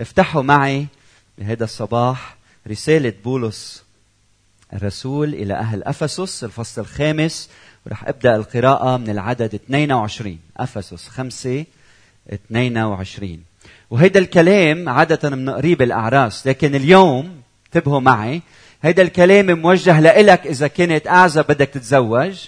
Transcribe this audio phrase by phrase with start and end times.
[0.00, 0.86] افتحوا معي
[1.38, 2.36] بهذا الصباح
[2.68, 3.82] رسالة بولس
[4.72, 7.50] الرسول إلى أهل أفسس الفصل الخامس.
[7.86, 11.64] ورح أبدأ القراءة من العدد 22 أفسس 5
[12.32, 13.42] 22
[13.90, 18.42] وهيدا الكلام عادة من قريب الأعراس لكن اليوم انتبهوا معي
[18.82, 22.38] هيدا الكلام موجه لإلك إذا كنت أعزب بدك تتزوج.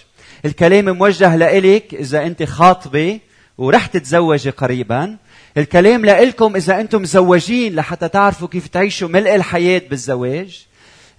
[0.45, 3.19] الكلام موجه لإلك إذا أنت خاطبة
[3.57, 5.17] ورح تتزوجي قريبا.
[5.57, 10.65] الكلام لإلكم إذا أنتم مزوجين لحتى تعرفوا كيف تعيشوا ملء الحياة بالزواج.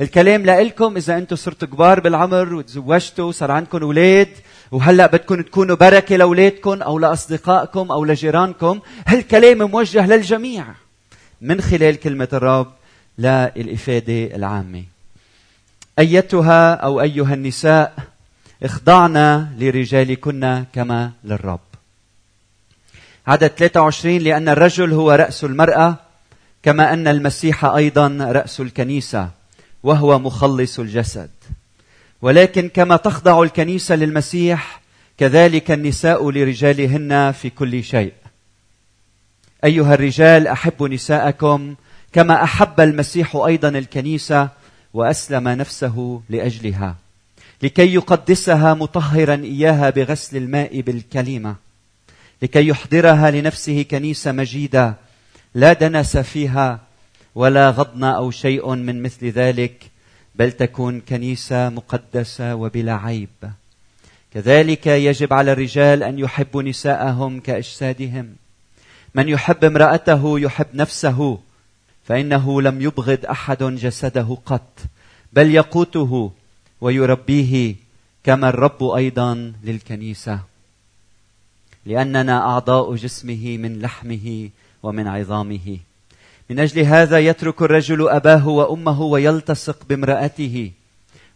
[0.00, 4.28] الكلام لإلكم إذا أنتم صرتوا كبار بالعمر وتزوجتوا وصار عندكم أولاد
[4.70, 10.64] وهلأ بدكم تكونوا بركة لأولادكم أو لأصدقائكم أو لجيرانكم هالكلام موجه للجميع
[11.40, 12.72] من خلال كلمة الرب
[13.18, 14.84] للإفادة العامة.
[15.98, 17.94] أيتها أو أيها النساء
[18.62, 21.73] اخضعنا لرجالكن كما للرب.
[23.26, 25.96] عدد 23 لأن الرجل هو رأس المرأة
[26.62, 29.30] كما أن المسيح أيضا رأس الكنيسة
[29.82, 31.30] وهو مخلص الجسد.
[32.22, 34.80] ولكن كما تخضع الكنيسة للمسيح
[35.18, 38.12] كذلك النساء لرجالهن في كل شيء.
[39.64, 41.74] أيها الرجال أحبوا نساءكم
[42.12, 44.48] كما أحب المسيح أيضا الكنيسة
[44.94, 46.96] وأسلم نفسه لأجلها
[47.62, 51.63] لكي يقدسها مطهرا إياها بغسل الماء بالكلمة.
[52.44, 54.94] لكي يحضرها لنفسه كنيسة مجيدة
[55.54, 56.80] لا دنس فيها
[57.34, 59.90] ولا غضن أو شيء من مثل ذلك
[60.34, 63.28] بل تكون كنيسة مقدسة وبلا عيب.
[64.34, 68.36] كذلك يجب على الرجال أن يحبوا نساءهم كأجسادهم.
[69.14, 71.38] من يحب امرأته يحب نفسه
[72.04, 74.78] فإنه لم يبغض أحد جسده قط
[75.32, 76.32] بل يقوته
[76.80, 77.74] ويربيه
[78.24, 80.53] كما الرب أيضا للكنيسة.
[81.86, 84.50] لأننا أعضاء جسمه من لحمه
[84.82, 85.78] ومن عظامه.
[86.50, 90.72] من أجل هذا يترك الرجل أباه وأمه ويلتصق بامرأته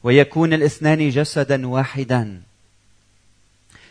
[0.03, 2.41] ويكون الاثنان جسدا واحدا.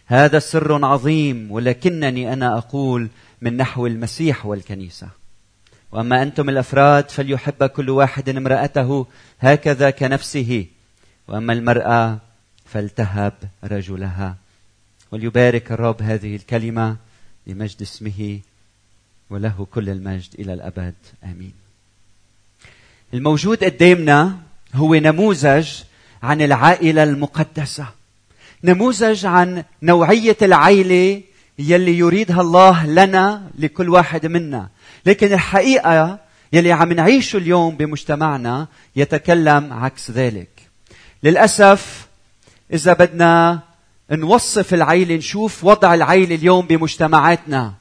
[0.06, 3.08] هذا سر عظيم ولكنني أنا أقول
[3.42, 5.10] من نحو المسيح والكنيسة.
[5.92, 9.08] وأما أنتم الأفراد فليحب كل واحد امرأته
[9.40, 10.66] هكذا كنفسه
[11.28, 12.18] وأما المرأة
[12.66, 14.47] فلتهب رجلها.
[15.12, 16.96] وليبارك الرب هذه الكلمة
[17.48, 18.40] لمجد اسمه
[19.30, 21.54] وله كل المجد إلى الأبد آمين.
[23.14, 24.38] الموجود قدامنا
[24.74, 25.70] هو نموذج
[26.24, 27.88] عن العائلة المقدسة.
[28.64, 31.22] نموذج عن نوعية العائلة
[31.60, 34.70] يلي يريدها الله لنا لكل واحد منا.
[35.06, 36.20] لكن الحقيقة
[36.54, 40.50] يلي عم نعيشه اليوم بمجتمعنا يتكلم عكس ذلك.
[41.24, 42.08] للأسف
[42.74, 43.60] إذا بدنا
[44.12, 47.74] نوصف العيلة نشوف وضع العيلة اليوم بمجتمعاتنا.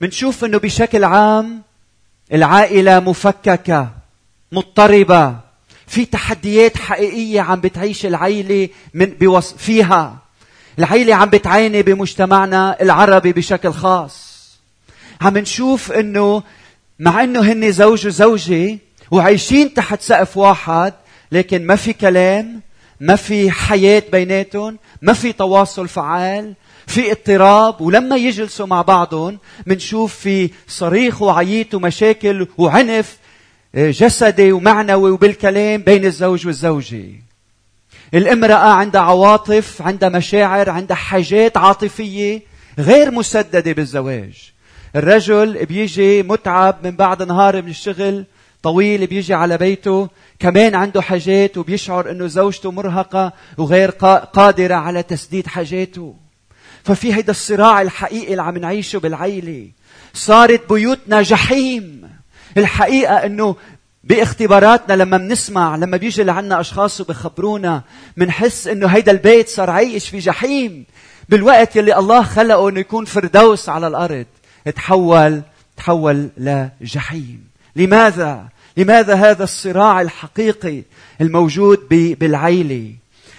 [0.00, 1.62] منشوف إنه بشكل عام
[2.32, 3.90] العائلة مفككة
[4.52, 5.36] مضطربة.
[5.86, 10.18] في تحديات حقيقية عم بتعيش العيلة من بوص فيها.
[10.78, 14.32] العيلة عم بتعاني بمجتمعنا العربي بشكل خاص.
[15.20, 16.42] عم نشوف إنه
[16.98, 18.78] مع إنه هن زوج وزوجة
[19.10, 20.94] وعايشين تحت سقف واحد
[21.32, 22.60] لكن ما في كلام
[23.02, 26.54] ما في حياة بيناتهم ما في تواصل فعال
[26.86, 33.16] في اضطراب ولما يجلسوا مع بعضهم منشوف في صريخ وعييت ومشاكل وعنف
[33.74, 37.04] آه، جسدي ومعنوي وبالكلام بين الزوج والزوجة.
[38.14, 42.42] الامرأة عندها عواطف عندها مشاعر عندها حاجات عاطفية
[42.78, 44.52] غير مسددة بالزواج.
[44.96, 48.24] الرجل بيجي متعب من بعد نهار من الشغل
[48.62, 50.08] طويل بيجي على بيته
[50.38, 53.90] كمان عنده حاجات وبيشعر إنه زوجته مرهقة وغير
[54.32, 56.14] قادرة على تسديد حاجاته.
[56.84, 59.68] ففي هيدا الصراع الحقيقي اللي عم نعيشه بالعيلة.
[60.14, 62.10] صارت بيوتنا جحيم.
[62.56, 63.56] الحقيقة إنه
[64.04, 67.82] باختباراتنا لما بنسمع لما بيجي لعنا أشخاص وبخبرونا
[68.16, 70.84] بنحس إنه هيدا البيت صار عايش في جحيم.
[71.28, 74.26] بالوقت يلي الله خلقه إنه يكون فردوس على الأرض
[74.74, 75.42] تحول
[75.76, 77.51] تحول لجحيم.
[77.76, 80.82] لماذا؟ لماذا هذا الصراع الحقيقي
[81.20, 81.78] الموجود
[82.20, 82.92] بالعيله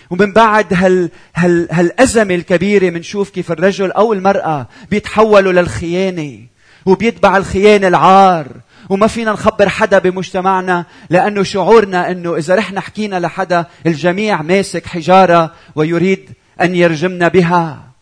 [0.09, 6.39] ومن بعد هال هال هالأزمة الكبيرة بنشوف كيف الرجل أو المرأة بيتحولوا للخيانة
[6.85, 8.47] وبيتبع الخيانة العار
[8.89, 15.51] وما فينا نخبر حدا بمجتمعنا لأنه شعورنا أنه إذا رحنا حكينا لحدا الجميع ماسك حجارة
[15.75, 16.29] ويريد
[16.61, 17.92] أن يرجمنا بها.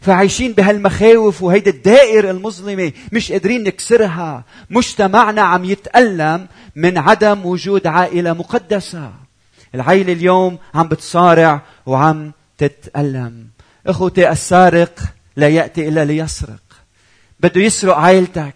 [0.00, 4.44] فعايشين بهالمخاوف وهيدي الدائرة المظلمة مش قادرين نكسرها.
[4.70, 6.46] مجتمعنا عم يتألم
[6.76, 9.12] من عدم وجود عائلة مقدسة.
[9.74, 13.46] العيلة اليوم عم بتصارع وعم تتألم.
[13.86, 15.00] إخوتي السارق
[15.36, 16.62] لا يأتي إلا ليسرق.
[17.40, 18.54] بده يسرق عائلتك.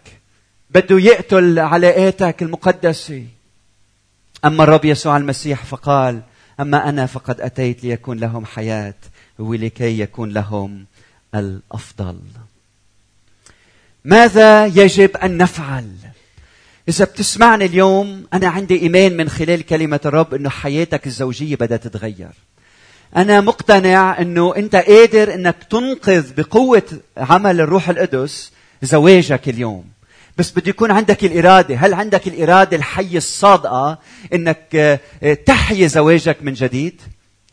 [0.71, 3.25] بده يقتل علاقاتك المقدسة.
[4.45, 6.21] أما الرب يسوع المسيح فقال
[6.61, 8.95] أما أنا فقد أتيت ليكون لهم حياة
[9.39, 10.87] ولكي يكون لهم
[11.35, 12.19] الأفضل.
[14.05, 15.91] ماذا يجب أن نفعل؟
[16.89, 22.31] إذا بتسمعني اليوم أنا عندي إيمان من خلال كلمة الرب أنه حياتك الزوجية بدها تتغير.
[23.17, 26.83] أنا مقتنع أنه أنت قادر أنك تنقذ بقوة
[27.17, 28.53] عمل الروح القدس
[28.83, 29.85] زواجك اليوم.
[30.39, 31.77] بس بده يكون عندك الإرادة.
[31.77, 33.99] هل عندك الإرادة الحية الصادقة
[34.35, 34.77] أنك
[35.23, 37.01] آه، تحيي زواجك من جديد؟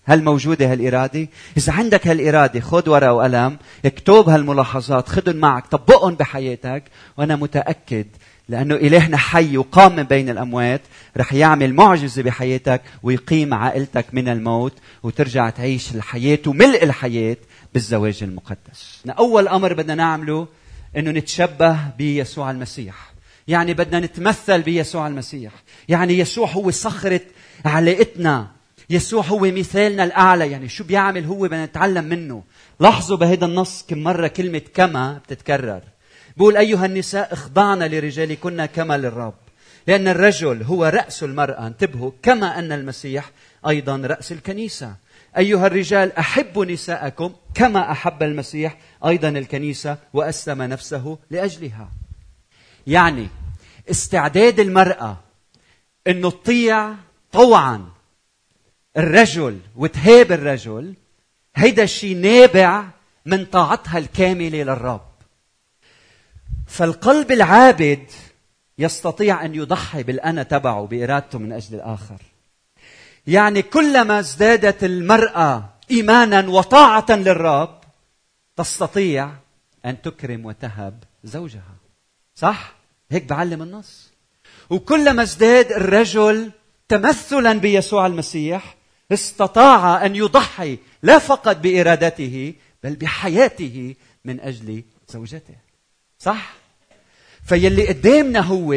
[0.07, 1.27] هل موجودة هالإرادة؟
[1.57, 6.83] إذا عندك هالإرادة خذ ورقة وقلم اكتب هالملاحظات خذهم معك طبقهم بحياتك.
[7.17, 8.05] وأنا متأكد
[8.49, 10.81] لأنه إلهنا حي وقام من بين الأموات
[11.17, 14.73] رح يعمل معجزة بحياتك ويقيم عائلتك من الموت
[15.03, 17.37] وترجع تعيش الحياة وملء الحياة
[17.73, 19.03] بالزواج المقدس.
[19.09, 20.47] أول أمر بدنا نعمله
[20.97, 22.95] أنه نتشبه بيسوع المسيح.
[23.47, 25.51] يعني بدنا نتمثل بيسوع المسيح.
[25.89, 27.21] يعني يسوع هو صخرة
[27.65, 28.56] علاقتنا
[28.89, 30.51] يسوع هو مثالنا الأعلى.
[30.51, 32.43] يعني شو بيعمل هو بدنا نتعلم منه.
[32.79, 35.81] لاحظوا بهذا النص كم مرة كلمة كما بتتكرر.
[36.37, 39.33] بقول أيها النساء اخضعنا لرجالكن كما للرب.
[39.87, 41.67] لأن الرجل هو رأس المرأة.
[41.67, 43.31] انتبهوا كما أن المسيح
[43.67, 44.95] أيضا رأس الكنيسة.
[45.37, 51.89] أيها الرجال أحبوا نساءكم كما أحب المسيح أيضا الكنيسة وأسلم نفسه لأجلها.
[52.87, 53.27] يعني
[53.91, 55.17] استعداد المرأة
[56.07, 56.93] أنه تطيع
[57.31, 57.96] طوعا.
[58.97, 60.93] الرجل وتهاب الرجل
[61.55, 62.83] هيدا الشيء نابع
[63.25, 65.07] من طاعتها الكاملة للرب.
[66.67, 68.03] فالقلب العابد
[68.77, 72.21] يستطيع أن يضحي بالأنا تبعه بإرادته من أجل الآخر.
[73.27, 77.79] يعني كلما ازدادت المرأة إيمانا وطاعة للرب
[78.55, 79.31] تستطيع
[79.85, 81.75] أن تكرم وتهب زوجها.
[82.35, 82.75] صح؟
[83.11, 84.11] هيك بعلم النص.
[84.69, 86.51] وكلما ازداد الرجل
[86.89, 88.76] تمثلا بيسوع المسيح
[89.11, 93.95] استطاع أن يضحي لا فقط بإرادته بل بحياته
[94.25, 95.55] من أجل زوجته.
[96.19, 96.53] صح؟
[97.45, 98.75] فيلي قدامنا هو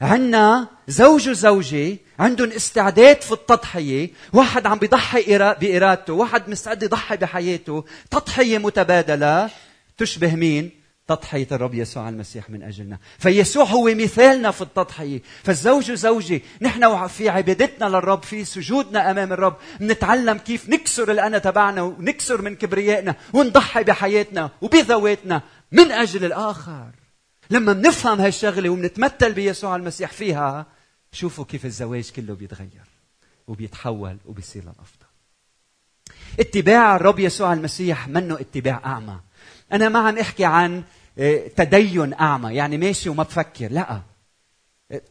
[0.00, 7.84] عنا زوج وزوجة عندهم استعداد في التضحية واحد عم بيضحي بإرادته واحد مستعد يضحي بحياته.
[8.10, 9.50] تضحية متبادلة
[9.98, 10.81] تشبه مين؟
[11.14, 12.98] تضحية الرب يسوع المسيح من أجلنا.
[13.18, 15.22] فيسوع هو مثالنا في التضحية.
[15.44, 19.56] فالزوج وزوجة نحن في عبادتنا للرب في سجودنا أمام الرب.
[19.80, 25.42] نتعلم كيف نكسر الأنا تبعنا ونكسر من كبريائنا ونضحي بحياتنا وبذواتنا
[25.72, 26.90] من أجل الآخر.
[27.50, 30.66] لما بنفهم هالشغلة وبنتمثل بيسوع المسيح فيها
[31.12, 32.86] شوفوا كيف الزواج كله بيتغير
[33.48, 35.06] وبيتحول وبيصير للأفضل.
[36.40, 39.20] اتباع الرب يسوع المسيح منه اتباع أعمى.
[39.72, 40.82] أنا ما عم أحكي عن
[41.56, 42.54] تدين أعمى.
[42.54, 43.72] يعني ماشي وما بفكر.
[43.72, 44.00] لا.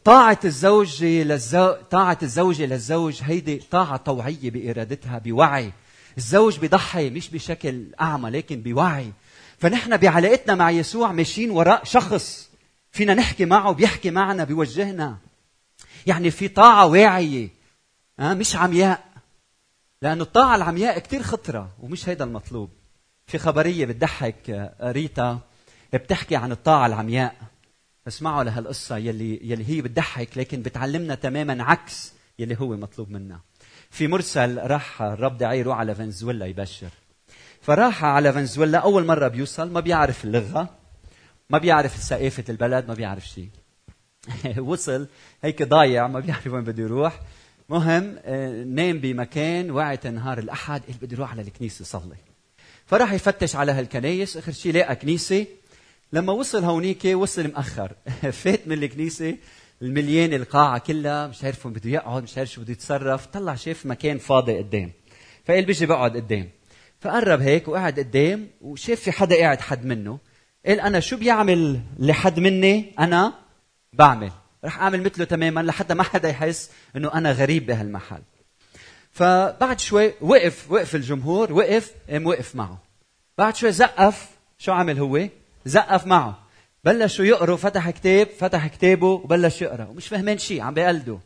[0.04, 1.72] طاعة الزوجة للزو...
[1.72, 5.72] طاعة الزوجة للزوج هيدي طاعة طوعية بإرادتها بوعي.
[6.18, 9.12] الزوج بيضحي مش بشكل أعمى لكن بوعي.
[9.58, 12.50] فنحن بعلاقتنا مع يسوع ماشيين وراء شخص
[12.90, 15.16] فينا نحكي معه بيحكي معنا بيوجهنا.
[16.06, 17.48] يعني في طاعة واعية.
[18.20, 19.04] أه؟ مش عمياء.
[20.02, 22.70] لأنه الطاعة العمياء كتير خطرة ومش هيدا المطلوب.
[23.26, 25.38] في خبرية بتضحك آه، ريتا.
[25.98, 27.34] بتحكي عن الطاعة العمياء
[28.08, 33.40] اسمعوا لهالقصة يلي يلي هي بتضحك لكن بتعلمنا تماما عكس يلي هو مطلوب منا.
[33.90, 36.90] في مرسل راح الرب داعي يروح على فنزويلا يبشر.
[37.62, 40.68] فراح على فنزويلا أول مرة بيوصل ما بيعرف اللغة
[41.50, 43.48] ما بيعرف ثقافه البلد ما بيعرف شيء
[44.58, 45.06] وصل
[45.42, 47.20] هيك ضايع ما بيعرف وين بده يروح
[47.68, 52.16] مهم آه، نام بمكان وعت نهار الأحد قال بدي أروح على الكنيسة صلي
[52.86, 55.46] فراح يفتش على هالكنايس آخر شيء لقى كنيسة
[56.12, 57.92] لما وصل هونيك وصل مأخر.
[58.42, 59.36] فات من الكنيسة
[59.82, 63.26] المليان القاعة كلها مش عارف وين بده يقعد مش عارف شو بده يتصرف.
[63.26, 64.92] طلع شاف مكان فاضي قدام.
[65.44, 66.50] فقال بيجي بقعد قدام.
[67.00, 70.18] فقرب هيك وقعد قدام وشاف في حدا قاعد حد منه.
[70.66, 73.32] قال أنا شو بيعمل اللي حد مني؟ أنا
[73.92, 74.32] بعمل.
[74.64, 78.22] رح أعمل مثله تماما لحتى ما حدا يحس إنه أنا غريب بهالمحل.
[79.10, 82.82] فبعد شوي وقف وقف الجمهور وقف قام وقف معه.
[83.38, 84.28] بعد شوي زقف.
[84.58, 85.28] شو عمل هو؟
[85.64, 86.38] زقف معه.
[86.84, 89.84] بلشوا يقروا فتح كتاب فتح كتابه وبلش يقرأ.
[89.84, 91.18] ومش فاهمين شيء عم بيقلدوا.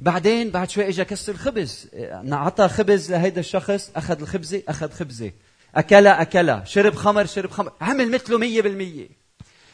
[0.00, 1.88] بعدين بعد شوي اجى كسر الخبز.
[2.32, 5.32] اعطى خبز لهيدا الشخص أخذ الخبزة أخذ خبزة.
[5.74, 7.72] اكل اكل شرب خمر شرب خمر.
[7.80, 9.08] عمل مثله مية بالمية.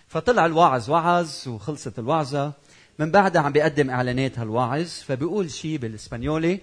[0.08, 2.52] فطلع الواعظ وعظ وخلصت الوعظة.
[2.98, 6.60] من بعدها عم بيقدم إعلانات هالواعظ فبيقول شيء بالإسبانيولي.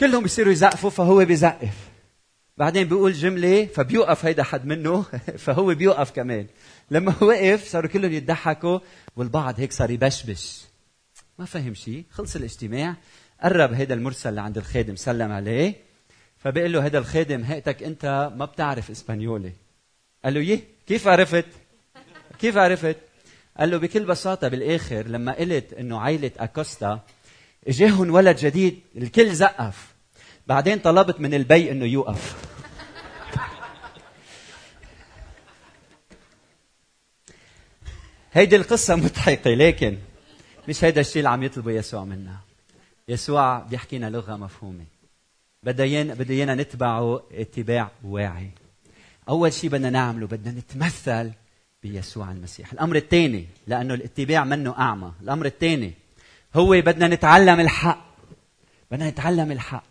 [0.00, 1.91] كلهم بيصيروا يزقفوا فهو بيزقف.
[2.62, 5.02] بعدين بيقول جملة فبيوقف هيدا حد منه
[5.44, 6.46] فهو بيوقف كمان.
[6.90, 8.78] لما وقف صاروا كلهم يضحكوا
[9.16, 10.60] والبعض هيك صار يبشبش.
[11.38, 12.96] ما فهم شيء خلص الاجتماع
[13.42, 15.74] قرب هيدا المرسل لعند الخادم سلم عليه
[16.38, 19.52] فبيقول له هذا الخادم هيئتك أنت ما بتعرف إسبانيولي.
[20.24, 21.46] قال له يه كيف عرفت؟
[22.38, 22.96] كيف عرفت؟
[23.58, 27.00] قال له بكل بساطة بالآخر لما قلت إنه عائلة أكوستا
[27.68, 29.92] إجاهم ولد جديد الكل زقف.
[30.46, 32.51] بعدين طلبت من البي إنه يوقف.
[38.32, 39.98] هيدي القصة مضحكة لكن
[40.68, 42.36] مش هيدا الشيء اللي عم يطلبه يسوع منا.
[43.08, 44.84] يسوع بيحكينا لغة مفهومة.
[45.62, 48.50] بده ايانا نتبعه اتباع واعي.
[49.28, 51.30] أول شيء بدنا نعمله بدنا نتمثل
[51.82, 52.72] بيسوع المسيح.
[52.72, 55.12] الأمر الثاني لأنه الاتباع منه أعمى.
[55.22, 55.92] الأمر الثاني
[56.54, 58.06] هو بدنا نتعلم الحق.
[58.90, 59.84] بدنا نتعلم الحق.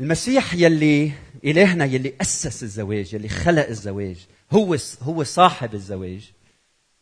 [0.00, 1.12] المسيح يلي
[1.44, 4.16] إلهنا يلي أسس الزواج يلي خلق الزواج
[4.52, 6.32] هو هو صاحب الزواج.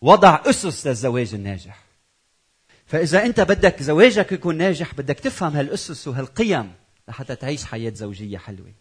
[0.03, 1.83] وضع أسس للزواج الناجح.
[2.87, 6.73] فإذا أنت بدك زواجك يكون ناجح بدك تفهم هالأسس وهالقيم
[7.09, 8.73] لحتى تعيش حياة زوجية حلوة.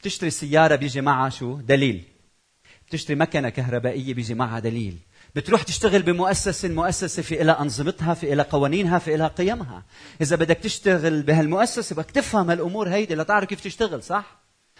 [0.00, 2.04] بتشتري سيارة بيجي معها شو؟ دليل.
[2.88, 4.98] بتشتري مكنة كهربائية بيجي معها دليل.
[5.34, 9.84] بتروح تشتغل بمؤسسة المؤسسة في إلى أنظمتها في إلى قوانينها في إلى قيمها.
[10.20, 14.38] إذا بدك تشتغل بهالمؤسسة بدك تفهم هالأمور هيدي لتعرف كيف تشتغل صح؟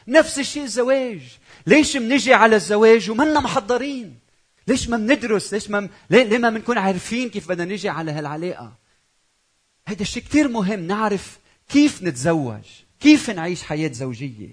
[0.09, 1.21] نفس الشيء الزواج.
[1.67, 4.26] ليش منجي على الزواج ومنا محضرين
[4.67, 8.77] ليش ما بندرس؟ ليش ما ليه, ليه ما بنكون عارفين كيف بدنا نجي على هالعلاقة؟
[9.87, 12.65] هيدا الشيء كثير مهم نعرف كيف نتزوج
[13.01, 14.49] كيف نعيش حياة زوجية.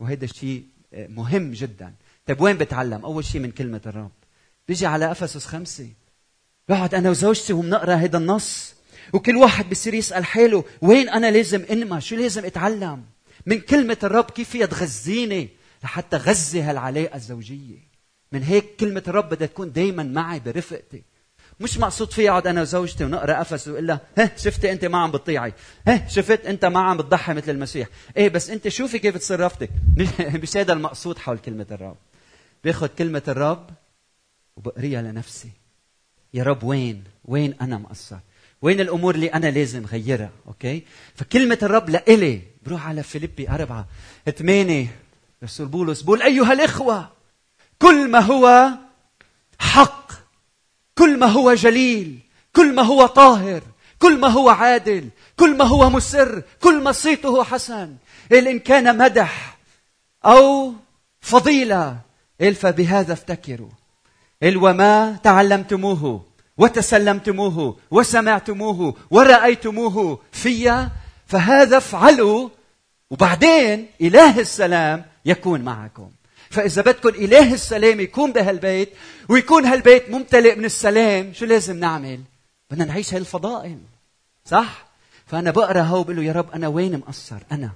[0.00, 1.94] وهذا الشيء مهم جدا.
[2.26, 4.12] طيب وين بتعلم؟ أول شيء من كلمة الرب.
[4.68, 5.88] بيجي على أفسس خمسة.
[6.68, 8.74] بقعد أنا وزوجتي وبنقرا هذا النص.
[9.12, 13.04] وكل واحد بصير يسأل حاله وين أنا لازم أنمى؟ شو لازم أتعلم؟
[13.46, 15.48] من كلمة الرب كيف فيها تغذيني
[15.84, 17.85] لحتى غذي هالعلاقة الزوجية.
[18.32, 21.02] من هيك كلمة الرب بدها تكون دايما معي برفقتي.
[21.60, 25.10] مش مقصود في أقعد أنا وزوجتي ونقرأ افس واقول لها ها شفتي أنت ما عم
[25.10, 25.52] بتطيعي.
[25.88, 27.88] ها شفت أنت ما عم بتضحي مثل المسيح.
[28.16, 29.70] إيه بس أنت شوفي كيف تصرفتك
[30.42, 31.96] مش هذا المقصود حول كلمة الرب.
[32.64, 33.70] باخذ كلمة الرب
[34.56, 35.50] وبقريها لنفسي.
[36.34, 38.16] يا رب وين؟ وين أنا مقصر؟
[38.62, 40.82] وين الأمور اللي أنا لازم غيرها؟ أوكي؟
[41.14, 42.42] فكلمة الرب لإلي.
[42.66, 43.86] بروح على فيليبي أربعة
[44.36, 44.96] ثمانية.
[45.44, 47.15] رسول بولس بقول أيها الإخوة
[47.78, 48.68] كل ما هو
[49.58, 50.12] حق
[50.98, 52.18] كل ما هو جليل
[52.52, 53.62] كل ما هو طاهر
[53.98, 57.96] كل ما هو عادل كل ما هو مسر كل ما صيته حسن.
[58.32, 59.58] إن كان مدح
[60.24, 60.72] أو
[61.20, 61.98] فضيلة
[62.54, 63.70] فبهذا افتكروا.
[64.44, 66.24] وما تعلمتموه
[66.58, 70.88] وتسلمتموه وسمعتموه ورأيتموه في
[71.26, 72.48] فهذا افعلوا.
[73.10, 76.10] وبعدين إله السلام يكون معكم.
[76.50, 78.88] فإذا بدكم إله السلام يكون بهالبيت
[79.28, 82.20] ويكون هالبيت ممتلئ من السلام شو لازم نعمل؟
[82.70, 83.78] بدنا نعيش هالفضائل
[84.44, 84.86] صح؟
[85.26, 87.70] فأنا بقرأ هو بقول له يا رب أنا وين مقصر؟ أنا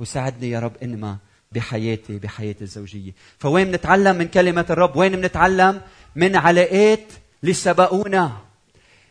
[0.00, 1.16] وساعدني يا رب إنما
[1.52, 5.80] بحياتي بحياتي الزوجية فوين بنتعلم من كلمة الرب؟ وين بنتعلم؟
[6.16, 8.32] من علاقات اللي سبقونا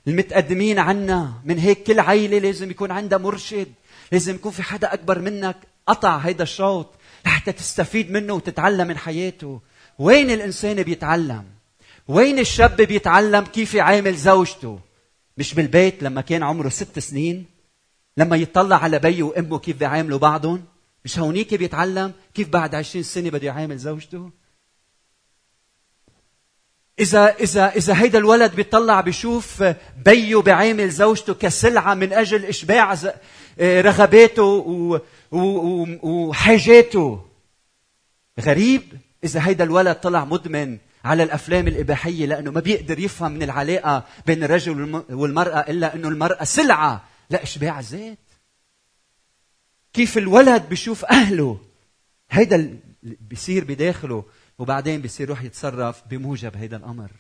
[0.08, 3.68] المتقدمين عنا من هيك كل عيلة لازم يكون عندها مرشد
[4.12, 6.88] لازم يكون في حدا أكبر منك قطع هيدا الشوط
[7.26, 9.62] لحتى تستفيد منه وتتعلم من حياته.
[10.00, 11.44] وين الإنسان بيتعلم؟
[12.08, 14.80] وين الشاب بيتعلم كيف يعامل زوجته؟
[15.38, 17.46] مش بالبيت لما كان عمره ست سنين؟
[18.18, 20.64] لما يطلع على بيه وأمه كيف بيعاملوا بعضهم؟
[21.06, 24.30] مش هونيك بيتعلم؟ كيف بعد عشرين سنة بده يعامل زوجته؟
[27.00, 29.64] إذا إذا إذا هيدا الولد بيطلع بيشوف
[30.06, 32.98] بيه بيعامل زوجته كسلعة من أجل إشباع
[33.62, 35.02] رغباته
[35.32, 37.26] وحاجاته.
[38.40, 38.82] غريب
[39.24, 44.44] إذا هيدا الولد طلع مدمن على الأفلام الإباحية لأنه ما بيقدر يفهم من العلاقة بين
[44.44, 47.04] الرجل والمرأة إلا إنه المرأة سلعة.
[47.30, 48.18] لاشباع الذات.
[49.94, 51.60] كيف الولد بيشوف أهله؟
[52.32, 54.26] هيدا بيصير بداخله
[54.60, 57.12] وبعدين بيصير يروح يتصرف بموجب هيدا الأمر.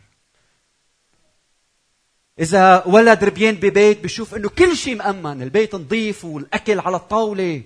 [2.39, 7.63] إذا ولد ربيان ببيت بشوف إنه كل شيء مأمن البيت نظيف والأكل على الطاولة.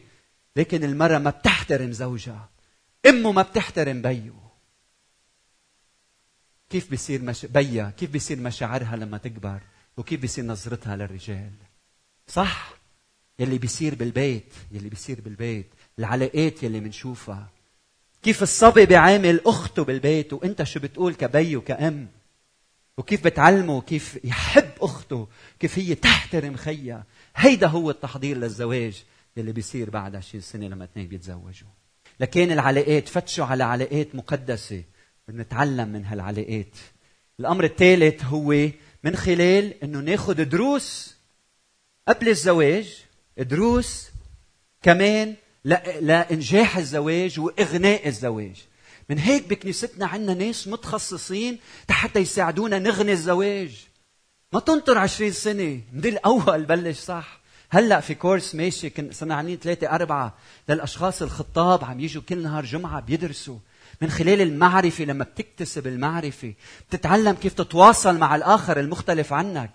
[0.55, 2.49] لكن المرأة ما بتحترم زوجها.
[3.05, 4.33] أمه ما بتحترم بيه
[6.69, 7.45] كيف بيصير مش...
[7.45, 9.61] بيا كيف بيصير مشاعرها لما تكبر؟
[9.97, 11.51] وكيف بيصير نظرتها للرجال؟
[12.27, 12.73] صح.
[13.39, 15.67] يلي بيصير بالبيت يلي بيصير بالبيت.
[15.99, 17.49] العلاقات يلي بنشوفها
[18.23, 22.07] كيف الصبي بيعامل أخته بالبيت؟ وأنت شو بتقول كبي وكأم؟
[22.97, 25.27] وكيف بتعلمه كيف يحب أخته؟
[25.59, 27.03] كيف هي تحترم خيها؟
[27.35, 29.03] هيدا هو التحضير للزواج.
[29.37, 31.67] اللي بيصير بعد 20 سنة لما اثنين بيتزوجوا.
[32.19, 34.83] لكن العلاقات فتشوا على علاقات مقدسة.
[35.27, 36.75] بنتعلم من هالعلاقات.
[37.39, 38.69] الأمر الثالث هو
[39.03, 41.15] من خلال إنه ناخذ دروس
[42.07, 43.03] قبل الزواج
[43.37, 44.09] دروس
[44.81, 45.35] كمان
[46.01, 48.65] لإنجاح الزواج وإغناء الزواج.
[49.09, 53.87] من هيك بكنيستنا عندنا ناس متخصصين حتى يساعدونا نغني الزواج.
[54.53, 55.81] ما تنطر عشرين سنة.
[55.93, 57.44] من الأول بلش صح؟
[57.75, 60.33] هلأ في كورس ماشي كن صرنا عاملين ثلاثة أربعة
[60.69, 63.57] للأشخاص الخطاب عم يجوا كل نهار جمعة بيدرسوا.
[64.01, 66.53] من خلال المعرفة لما بتكتسب المعرفة
[66.89, 69.71] بتتعلم كيف تتواصل مع الآخر المختلف عنك.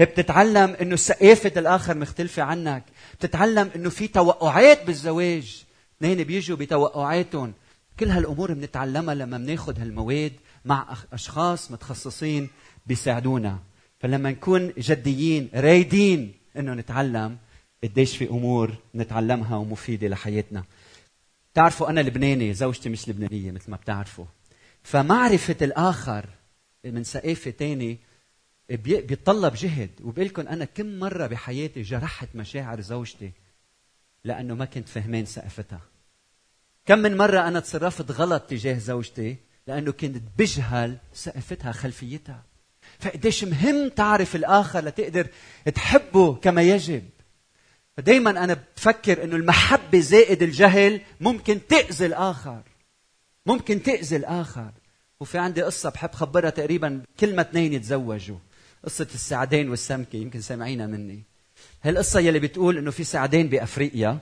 [0.00, 2.84] بتتعلم إنه ثقافة الآخر مختلفة عنك.
[3.18, 5.64] بتتعلم إنه في توقعات بالزواج.
[5.98, 7.52] اثنين بيجوا بتوقعاتهم.
[8.00, 10.32] كل هالأمور بنتعلمها لما بناخذ هالمواد
[10.64, 12.50] مع أشخاص متخصصين
[12.86, 13.58] بيساعدونا.
[14.00, 17.36] فلما نكون جديين رايدين إنه نتعلم
[17.84, 20.64] قديش في أمور نتعلمها ومفيدة لحياتنا.
[21.52, 24.24] بتعرفوا أنا لبناني زوجتي مش لبنانية مثل ما بتعرفوا.
[24.82, 26.26] فمعرفة الآخر
[26.84, 27.98] من ثقافة تاني
[28.70, 29.90] بيتطلب جهد.
[30.04, 33.30] وبقول أنا كم مرة بحياتي جرحت مشاعر زوجتي
[34.24, 35.80] لأنه ما كنت فهمان ثقافتها.
[36.86, 39.36] كم من مرة أنا تصرفت غلط تجاه زوجتي
[39.66, 42.42] لأنه كنت بجهل ثقافتها خلفيتها.
[42.98, 45.26] فقديش مهم تعرف الآخر لتقدر
[45.74, 47.04] تحبه كما يجب.
[47.96, 52.62] فدايما أنا بفكر إنه المحبة زائد الجهل ممكن تأذي الآخر.
[53.46, 54.70] ممكن تأذي الآخر.
[55.20, 58.38] وفي عندي قصة بحب خبرها تقريبا كل ما اثنين يتزوجوا.
[58.84, 61.22] قصة السعدين والسمكة يمكن سامعينها مني.
[61.82, 64.18] هالقصة يلي بتقول إنه في سعدين بأفريقيا.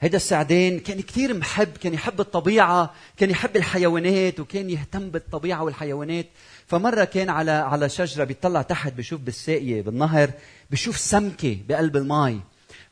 [0.00, 6.26] هيدا السعدين كان كثير محب كان يحب الطبيعة كان يحب الحيوانات وكان يهتم بالطبيعة والحيوانات.
[6.66, 10.30] فمرة كان على على شجرة بيطلع تحت بشوف بالساقية بالنهر
[10.70, 12.38] بشوف سمكة بقلب الماء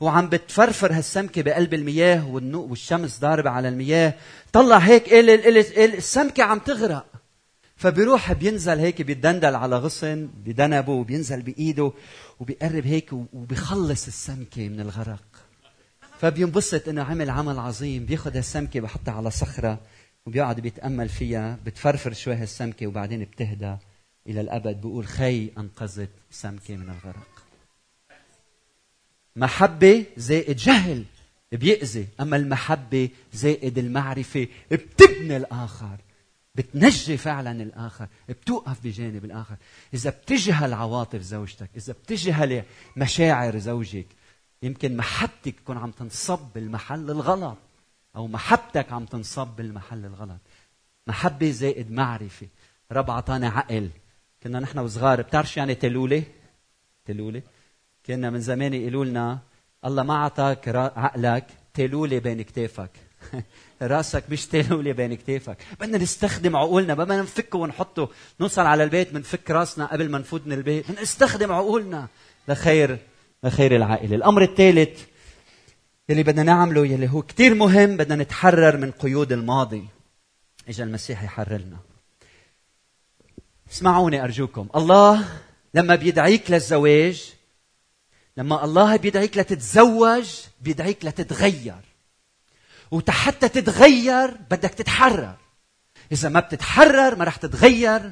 [0.01, 4.15] وعم بتفرفر هالسمكة بقلب المياه والشمس ضاربة على المياه.
[4.53, 7.07] طلع هيك قال السمكة عم تغرق.
[7.77, 11.93] فبيروح بينزل هيك بيدندل على غصن بدنبه وبينزل بإيده
[12.41, 15.44] وبيقرب هيك وبيخلص السمكة من الغرق.
[16.25, 18.05] فبينبسط إنه عمل عمل عظيم.
[18.05, 19.81] بياخذ هالسمكة بحطها على صخرة
[20.27, 21.59] وبيقعد بيتأمل فيها.
[21.67, 23.77] بتفرفر شوي هالسمكة وبعدين بتهدى
[24.27, 24.77] إلى الأبد.
[24.81, 27.45] بيقول خي أنقذت سمكة من الغرق.
[29.37, 31.05] محبة زائد جهل
[31.53, 32.09] بيأذي.
[32.21, 35.97] أما المحبة زائد المعرفة بتبني الآخر.
[36.55, 38.09] بتنجي فعلا الآخر.
[38.29, 39.57] بتوقف بجانب الآخر.
[39.95, 42.63] إذا بتجهل عواطف زوجتك إذا بتجهل
[42.97, 44.07] مشاعر زوجك
[44.63, 47.57] يمكن محبتك تكون عم تنصب بالمحل الغلط
[48.17, 50.41] أو محبتك عم تنصب بالمحل الغلط.
[51.07, 52.49] محبة زائد معرفة.
[52.93, 53.91] رب عطانا عقل.
[54.43, 56.23] كنا نحن وصغار بتعرف شو يعني تلولة؟
[57.05, 57.43] تلولة.
[58.07, 59.39] كنا من زمان يقولوا لنا
[59.85, 62.91] الله ما عطاك عقلك تلولة بين كتافك.
[63.83, 65.57] راسك مش تلولة بين كتافك.
[65.81, 66.95] بدنا نستخدم عقولنا.
[66.95, 68.11] بدنا نفكه ونحطه.
[68.41, 70.91] نوصل على البيت بنفك راسنا قبل ما نفوت من البيت.
[70.91, 72.09] بدنا نستخدم عقولنا.
[72.49, 72.99] لخير
[73.45, 74.17] لخير العائلة.
[74.17, 75.01] الأمر الثالث
[76.09, 79.85] يلي بدنا نعمله يلي هو كتير مهم بدنا نتحرر من قيود الماضي.
[80.69, 81.77] إجا المسيح يحررنا.
[83.73, 84.69] اسمعوني أرجوكم.
[84.77, 85.29] الله
[85.75, 87.35] لما بيدعيك للزواج
[88.37, 90.31] لما الله بيدعيك لتتزوج
[90.61, 91.85] بيدعيك لتتغير.
[92.91, 95.37] وحتى تتغير بدك تتحرر.
[96.13, 98.11] إذا ما بتتحرر ما رح تتغير.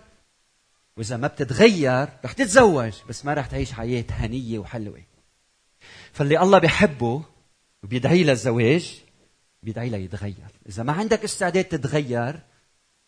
[0.96, 5.11] وإذا ما بتتغير رح تتزوج بس ما رح تعيش حياة هنية وحلوة.
[6.12, 7.22] فاللي الله بيحبه
[7.82, 9.00] وبيدعي للزواج
[9.62, 10.50] بيدعي له يتغير.
[10.68, 12.40] إذا ما عندك استعداد تتغير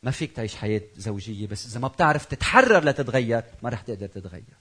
[0.02, 4.54] ما فيك تعيش حياة زوجية بس إذا ما بتعرف تتحرر لتتغير ما رح تقدر تتغير.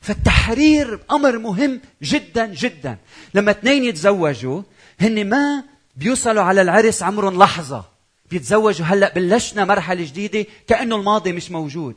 [0.00, 2.98] فالتحرير أمر مهم جدا جدا.
[3.34, 4.62] لما اثنين يتزوجوا
[5.00, 5.64] هن ما
[5.96, 7.84] بيوصلوا على العرس عمرهم لحظة.
[8.30, 11.96] بيتزوجوا هلأ بلشنا مرحلة جديدة كأنه الماضي مش موجود.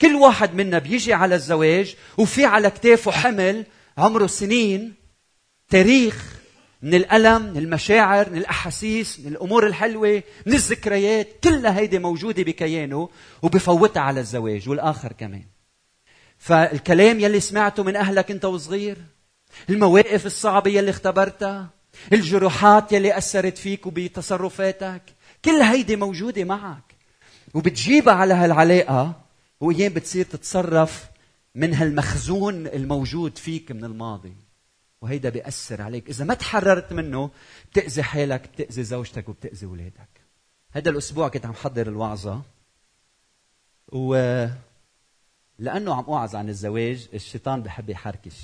[0.00, 3.66] كل واحد منا بيجي على الزواج وفي على كتافه حمل
[3.98, 4.94] عمره سنين
[5.68, 6.38] تاريخ
[6.82, 13.08] من الألم من المشاعر من الأحاسيس من الأمور الحلوة من الذكريات كلها هيدي موجودة بكيانه
[13.42, 15.44] وبفوتها على الزواج والآخر كمان.
[16.38, 18.96] فالكلام يلي سمعته من أهلك أنت وصغير
[19.70, 21.70] المواقف الصعبة يلي اختبرتها
[22.12, 25.02] الجروحات يلي أثرت فيك وبتصرفاتك
[25.44, 26.94] كل هيدي موجودة معك.
[27.54, 29.20] وبتجيبها على هالعلاقة
[29.60, 31.06] وأيام بتصير تتصرف
[31.54, 34.47] من هالمخزون الموجود فيك من الماضي.
[35.00, 36.08] وهيدا بيأثر عليك.
[36.08, 37.30] إذا ما تحررت منه
[37.72, 40.08] بتأذي حالك بتأذي زوجتك وبتأذي أولادك
[40.70, 42.42] هذا الأسبوع كنت عم حضر الوعظة.
[43.92, 44.14] و
[45.58, 48.36] لأنه عم أوعظ عن الزواج الشيطان بحب يحركش.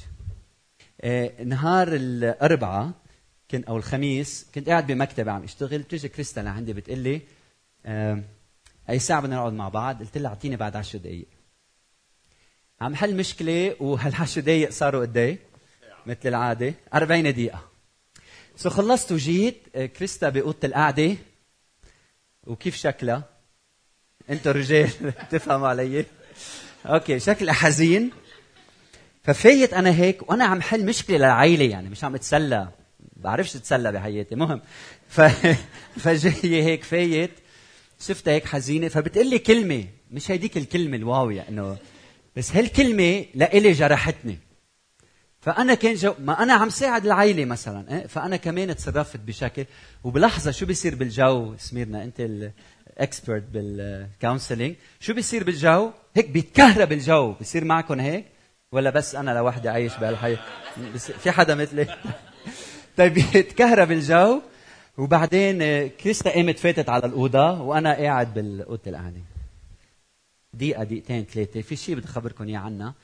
[1.00, 2.90] آه، نهار الأربعاء
[3.50, 7.20] كنت أو الخميس كنت قاعد بمكتب عم أشتغل بتيجي كريستا لعندي بتقول لي
[8.90, 11.26] أي ساعة بدنا نقعد مع بعض؟ قلت لها أعطيني بعد 10 دقائق
[12.80, 15.38] عم حل مشكلة وهال10 دقائق صاروا قد إيه؟
[16.06, 16.74] مثل العادة.
[16.94, 17.68] 40 دقيقة.
[18.56, 21.16] سو خلصت وجيت آه، كريستا بأوضة القعدة.
[22.46, 23.24] وكيف شكلها؟
[24.30, 24.90] أنتوا الرجال
[25.30, 26.04] تفهموا علي.
[26.87, 28.10] okay شكلها حزين.
[29.22, 32.68] ففايت أنا هيك وأنا عم حل مشكلة للعائله يعني مش عم أتسلى.
[33.16, 34.60] بعرفش اتسلى بحياتي مهم.
[35.08, 35.20] ف...
[36.02, 37.30] فجاي هيك فايت.
[38.00, 38.88] شفتها هيك حزينة.
[38.88, 39.84] فبتقول لي كلمة.
[40.10, 41.76] مش هيديك الكلمة الواويه يعني إنه
[42.36, 44.38] بس هالكلمة لإلي جرحتني.
[45.44, 46.14] فأنا كان جو...
[46.18, 49.64] ما أنا عم ساعد العائله مثلا إيه؟ فأنا كمان تصرفت بشكل.
[50.04, 56.92] وبلحظة شو بيصير بالجو؟ سميرنا أنت ال expert بال counseling شو بيصير بالجو؟ هيك بيتكهرب
[56.92, 57.33] الجو.
[57.33, 58.24] بيصير معكم هيك؟
[58.72, 60.38] ولا بس أنا لوحدي عايش بهالحياه
[60.96, 61.87] في حدا مثلي؟
[62.96, 64.40] طيب بيتكهرب الجو.
[64.98, 69.20] وبعدين آه، كريستا قامت فاتت على الأوضة وأنا قاعد بالأوضة القعده
[70.54, 71.62] دقيقة دقيقتين ثلاثة.
[71.62, 72.94] في شيء بدي اخبركم إياه عنه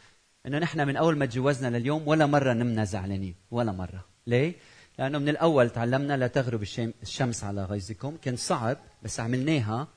[0.47, 4.05] إنه نحن من أول ما تجوزنا لليوم ولا مرة نمنا زعلانين ولا مرة.
[4.27, 4.55] ليه؟
[4.99, 6.63] لأنه من الأول تعلمنا لا تغرب
[7.03, 8.17] الشمس على غيظكم.
[8.23, 9.89] كان صعب بس عملناها.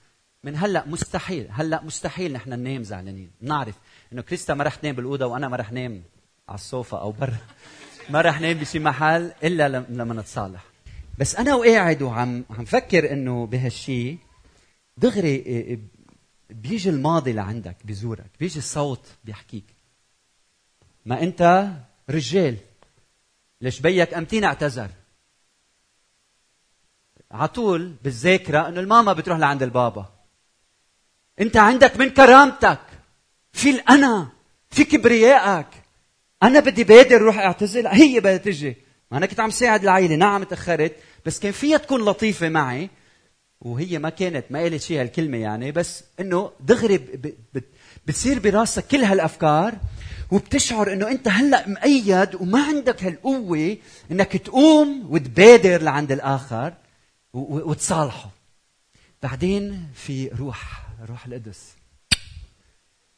[0.43, 3.31] من هلأ مستحيل هلأ مستحيل نحن ننام زعلانين.
[3.41, 3.75] بنعرف
[4.13, 6.03] إنه كريستا ما رح تنام بالأوضة وأنا ما رح نام
[6.49, 7.37] على الصوفا أو برا.
[8.09, 10.65] ما رح نام بشي محل إلا لما نتصالح.
[11.19, 14.17] بس أنا وقاعد وعم عم فكر إنه بهالشيء
[14.97, 15.79] دغري إيه، إيه،
[16.49, 19.72] بيجي الماضي لعندك بزورك بيجي الصوت بيحكيك.
[21.05, 21.69] ما انت
[22.09, 22.57] رجال.
[23.61, 24.89] ليش بيك امتين اعتذر؟
[27.31, 30.09] على طول بالذاكرة إنه الماما بتروح لعند البابا.
[31.41, 32.79] أنت عندك من كرامتك.
[33.53, 34.29] في الأنا
[34.69, 35.67] في كبريائك.
[36.43, 37.87] أنا بدي بادر روح اعتذر.
[37.87, 38.77] هي بدها تجي.
[39.11, 40.95] ما أنا كنت عم ساعد العائله نعم تأخرت.
[41.25, 42.89] بس كان فيها تكون لطيفة معي.
[43.61, 45.71] وهي ما كانت ما قالت شيء هالكلمة يعني.
[45.71, 46.97] بس إنه دغري
[48.07, 49.77] بتصير براسك كل هالأفكار
[50.31, 53.77] وبتشعر إنه أنت هلأ مؤيد وما عندك هالقوة
[54.11, 56.73] إنك تقوم وتبادر لعند الآخر
[57.33, 58.29] وتصالحه.
[59.23, 61.73] بعدين في روح روح القدس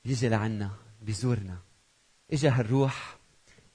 [0.05, 0.71] بيجي لعنا
[1.01, 1.57] بيزورنا
[2.33, 3.17] اجى هالروح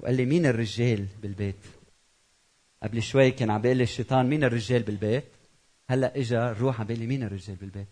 [0.01, 1.57] وقال لي مين الرجال بالبيت؟
[2.83, 5.25] قبل شوي كان عم بيقول لي الشيطان مين الرجال بالبيت؟
[5.91, 7.87] هلأ اجى الروح عم بيقول لي مين الرجال بالبيت؟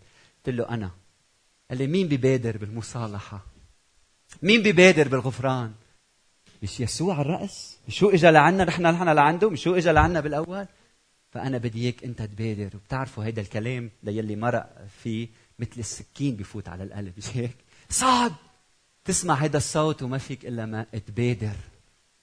[0.46, 0.90] قلت له أنا.
[1.70, 3.46] قال لي مين بيبادر بالمصالحة؟
[4.42, 5.72] مين بيبادر بالغفران؟
[6.62, 10.66] مش يسوع الرأس؟ مش شو اجى لعنا؟ نحن نحن لعنده؟ مش شو اجى لعنا بالأول؟
[11.30, 12.76] فأنا بدي إياك أنت تبادر.
[12.76, 15.28] وبتعرفوا هيدا الكلام ليلي مرق فيه
[15.58, 17.56] مثل السكين بفوت على القلب مش هيك؟
[17.90, 18.32] صعب
[19.04, 21.56] تسمع هيدا الصوت وما فيك إلا ما تبادر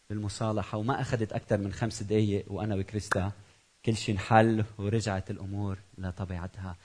[0.10, 0.78] بالمصالحة.
[0.78, 3.32] وما أخذت أكثر من خمس دقايق وأنا وكريستا
[3.86, 6.76] كل شيء انحل ورجعت الأمور لطبيعتها.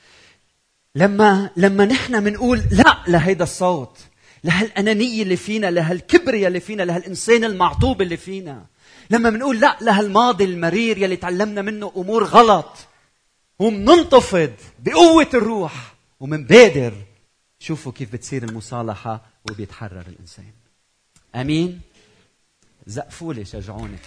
[0.95, 3.99] لما لما نحن بنقول لا لهيدا الصوت
[4.45, 8.67] لهالأنانية اللي فينا لهالكبرياء اللي فينا لهالإنسان المعطوب اللي فينا.
[9.11, 12.77] لما بنقول لا لهالماضي المرير يلي تعلمنا منه أمور غلط
[13.59, 16.95] ومننتفض بقوة الروح ومنبادر
[17.59, 20.53] شوفوا كيف بتصير المصالحة وبيتحرر الإنسان.
[21.35, 21.81] أمين؟
[22.87, 23.99] زقفوا لي شجعوني.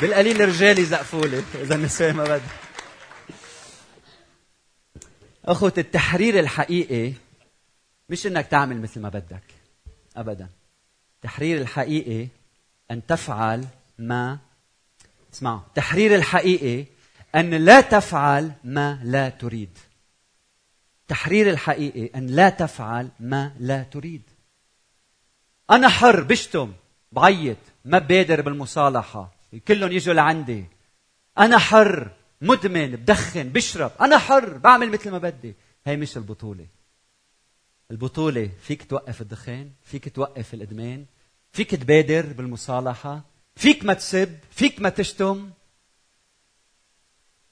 [0.00, 2.40] بالقليل رجالي زقفوا لي إذا النساء ما بدها
[5.44, 7.12] أخوة التحرير الحقيقي
[8.08, 9.42] مش إنك تعمل مثل ما بدك
[10.16, 10.48] ابدا.
[11.16, 12.28] التحرير الحقيقي
[12.90, 13.64] أن تفعل
[13.98, 14.38] ما
[15.34, 16.84] اسمعوا التحرير الحقيقي
[17.34, 19.78] أن لا تفعل ما لا تريد.
[21.02, 24.22] التحرير الحقيقي أن لا تفعل ما لا تريد.
[25.70, 26.72] أنا حر بشتم
[27.12, 29.37] بعيط ما بادر بالمصالحة.
[29.68, 30.64] كلهم يجوا لعندي.
[31.38, 33.92] أنا حر مدمن بدخن بشرب.
[34.00, 35.54] أنا حر بعمل مثل ما بدي.
[35.86, 36.66] هي مش البطولة.
[37.90, 41.04] البطولة فيك توقف الدخان فيك توقف الإدمان
[41.52, 43.24] فيك تبادر بالمصالحة
[43.56, 45.50] فيك ما تسب فيك ما تشتم.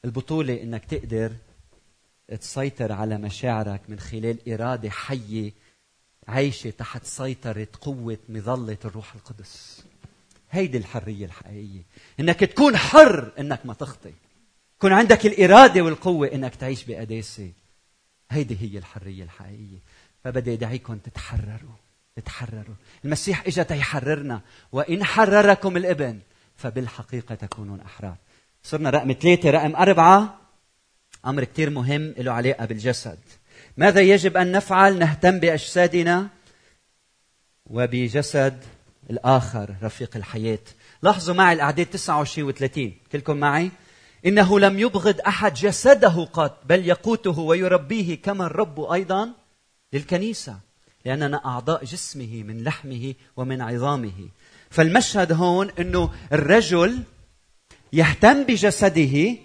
[0.05, 1.33] البطولة إنك تقدر
[2.41, 5.53] تسيطر على مشاعرك من خلال إرادة حية
[6.29, 9.85] عايشة تحت سيطرة قوة مظلة الروح القدس.
[10.57, 11.83] هيدي الحرية الحقيقية.
[12.21, 14.13] إنك تكون حر إنك ما تخطي
[14.77, 17.53] يكون عندك الإرادة والقوة إنك تعيش بقداسة
[18.31, 19.79] هيدي هي الحرية الحقيقية.
[20.25, 21.77] فبدي أدعيكم تتحرروا
[22.17, 22.75] تتحرروا.
[23.05, 24.41] المسيح اجى تيحررنا.
[24.73, 26.19] وإن حرركم الإبن
[26.57, 28.17] فبالحقيقة تكونون أحرار.
[28.63, 30.41] صرنا رقم ثلاثة رقم أربعة.
[31.27, 33.19] أمر كثير مهم له علاقة بالجسد.
[33.77, 36.29] ماذا يجب أن نفعل؟ نهتم بأجسادنا
[37.67, 38.65] وبجسد
[39.11, 40.59] الآخر رفيق الحياة.
[41.03, 43.71] لاحظوا معي الأعداد 29 و 30 كلكم معي؟
[44.27, 49.31] إنه لم يبغض أحد جسده قط بل يقوته ويربيه كما الرب أيضا
[49.93, 50.59] للكنيسة
[51.05, 54.29] لأننا أعضاء جسمه من لحمه ومن عظامه.
[54.71, 57.03] فالمشهد هون أنه الرجل
[57.93, 59.37] يهتم بجسده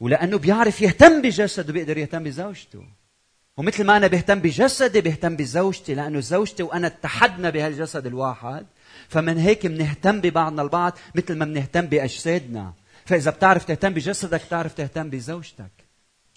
[0.00, 2.84] ولأنه بيعرف يهتم بجسده بيقدر يهتم بزوجته.
[3.56, 8.66] ومثل ما أنا بهتم بجسدي بهتم بزوجتي لأنه زوجتي وأنا اتحدنا بهالجسد الواحد.
[9.08, 12.72] فمن هيك بنهتم ببعضنا البعض مثل ما بنهتم بأجسادنا.
[13.04, 15.70] فإذا بتعرف تهتم بجسدك بتعرف تهتم بزوجتك.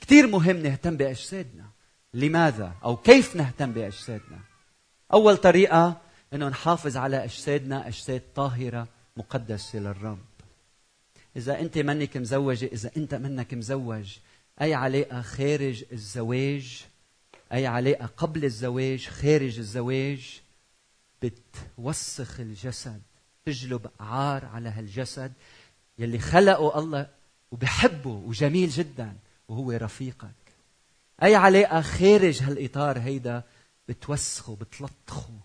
[0.02, 1.66] كثير مهم نهتم بأجسادنا.
[2.14, 4.40] لماذا؟ أو كيف نهتم بأجسادنا؟
[5.14, 6.02] أول طريقة
[6.34, 10.26] أنه نحافظ على أجسادنا أجساد طاهرة مقدسة للرب.
[11.38, 14.18] إذا أنت منك مزوجة إذا أنت منك مزوج
[14.62, 16.86] أي علاقة خارج الزواج
[17.54, 20.42] أي علاقة قبل الزواج خارج الزواج
[21.22, 23.02] بتوسخ الجسد
[23.46, 25.34] تجلب عار على هالجسد
[26.00, 27.10] يلي خلقه الله
[27.52, 29.16] وبحبه وجميل جدا
[29.48, 30.36] وهو رفيقك.
[31.24, 33.44] أي علاقة خارج هالإطار هيدا
[33.90, 35.40] بتوسخه بتلطخه.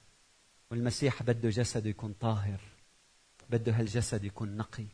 [0.70, 2.60] والمسيح بده جسده يكون طاهر
[3.50, 4.86] بده هالجسد يكون نقي.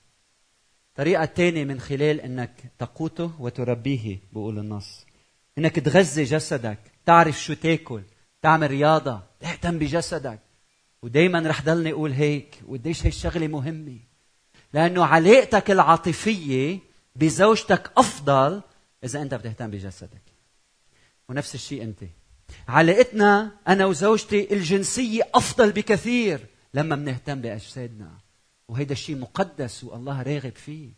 [0.88, 5.06] الطريقة الثانية من خلال إنك تقوته وتربيه بقول النص.
[5.58, 8.02] إنك تغذي جسدك تعرف شو تاكل
[8.42, 10.40] تعمل رياضة تهتم بجسدك.
[11.02, 13.98] ودايما رح ضلني أقول هيك وقديش هي الشغلة مهمة.
[14.72, 16.78] لأنه علاقتك العاطفية
[17.16, 18.62] بزوجتك أفضل
[19.04, 20.22] إذا أنت بتهتم بجسدك.
[21.28, 22.04] ونفس الشيء أنت.
[22.68, 28.10] علاقتنا أنا وزوجتي الجنسية أفضل بكثير لما بنهتم بأجسادنا.
[28.68, 30.88] وهيدا الشيء مقدس والله راغب فيه.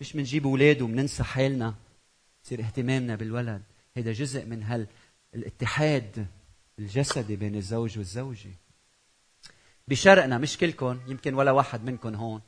[0.00, 1.74] مش بنجيب أولاد وبننسى حالنا.
[2.44, 3.62] يصير اهتمامنا بالولد.
[3.96, 4.86] هيدا جزء من هال
[5.34, 6.26] الاتحاد
[6.78, 8.50] الجسدي بين الزوج والزوجة.
[9.88, 12.40] بشرقنا مش كلكم يمكن ولا واحد منكم هون.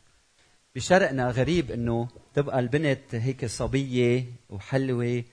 [0.74, 5.24] بشرقنا غريب إنه تبقى البنت هيك صبية وحلوة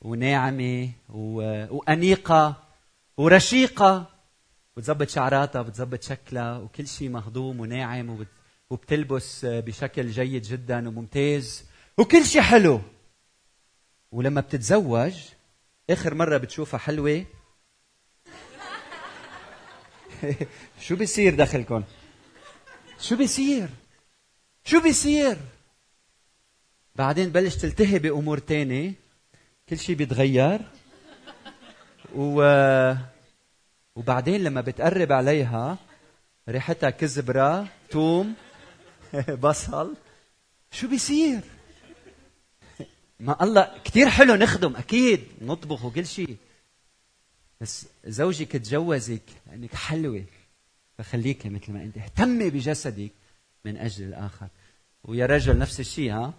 [0.00, 2.62] وناعمة وأنيقة
[3.16, 4.10] ورشيقة.
[4.76, 8.28] بتظبط شعراتها بتظبط شكلها وكل شيء مهضوم وناعم وبت...
[8.70, 11.64] وبتلبس بشكل جيد جدا وممتاز
[11.98, 12.80] وكل شيء حلو.
[14.12, 15.14] ولما بتتزوج
[15.90, 17.24] آخر مرة بتشوفها حلوة.
[20.80, 21.84] شو بيصير دخلكم
[23.00, 23.68] شو بيصير؟
[24.64, 25.36] شو بيصير؟
[26.96, 28.92] بعدين بلش تلتهي بأمور تانية.
[29.68, 30.60] كل شيء بيتغير.
[32.14, 32.42] و
[33.96, 35.78] وبعدين لما بتقرب عليها
[36.48, 38.34] ريحتها كزبرة توم
[39.42, 39.94] بصل.
[40.70, 41.40] شو بيصير؟
[43.20, 46.36] ما الله كثير حلو نخدم أكيد نطبخ وكل شيء.
[47.60, 50.24] بس زوجك تجوزك لأنك حلوة
[50.98, 51.98] فخليك مثل ما أنت.
[51.98, 53.10] اهتمي بجسدك
[53.64, 54.46] من أجل الآخر.
[55.04, 56.34] ويا رجل نفس الشيء ها؟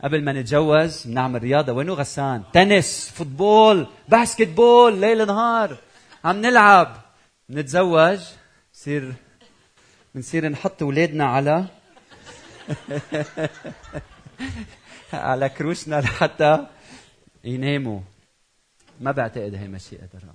[0.00, 1.72] قبل ما نتجوز بنعمل رياضة.
[1.72, 5.78] وينو غسان؟ tennis football basketball ليل نهار.
[6.24, 6.96] عم نلعب.
[7.50, 8.20] نتزوج.
[8.74, 9.14] بصير
[10.14, 11.66] بنصير نحط أولادنا على
[15.14, 16.66] على كروشنا لحتى
[17.44, 18.00] يناموا
[19.00, 20.34] ما بعتقد هي مشيئة الرب.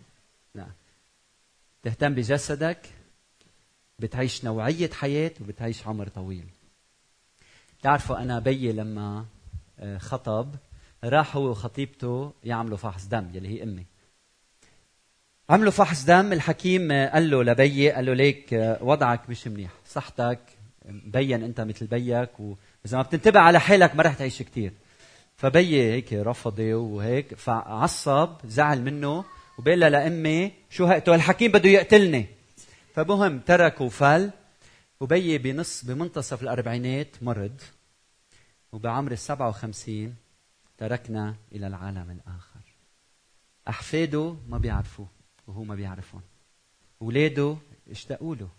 [0.55, 0.67] لا
[1.83, 2.89] تهتم بجسدك
[3.99, 6.45] بتعيش نوعية حياة وبتعيش عمر طويل.
[7.81, 9.25] تعرفوا أنا بيي لما
[9.79, 10.55] آه، خطب
[11.03, 13.85] راح هو وخطيبته يعملوا فحص دم يلي هي أمي.
[15.49, 19.71] عملوا فحص دم الحكيم قال له لبي قال له ليك وضعك مش منيح.
[19.85, 20.39] صحتك
[20.85, 24.73] مبين أنت مثل بيك واذا ما بتنتبه على حالك ما رح تعيش كثير
[25.37, 29.25] فبي هيك رفضي وهيك فعصب زعل منه
[29.57, 32.25] وبقول لأمي شو هيك الحكيم بده يقتلني.
[32.95, 34.31] فمهم ترك وفل
[34.99, 37.61] وبي بنص بمنتصف الأربعينات مرض
[38.71, 40.15] وبعمر السبعة وخمسين
[40.77, 42.59] تركنا إلى العالم الآخر.
[43.67, 45.07] أحفاده ما بيعرفوه
[45.47, 46.21] وهو ما بيعرفهم.
[47.01, 47.57] اولاده
[47.89, 48.49] اشتاقوا له.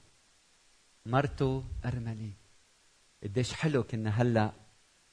[1.07, 2.31] مرته أرملة.
[3.23, 4.53] قديش حلو كنا هلا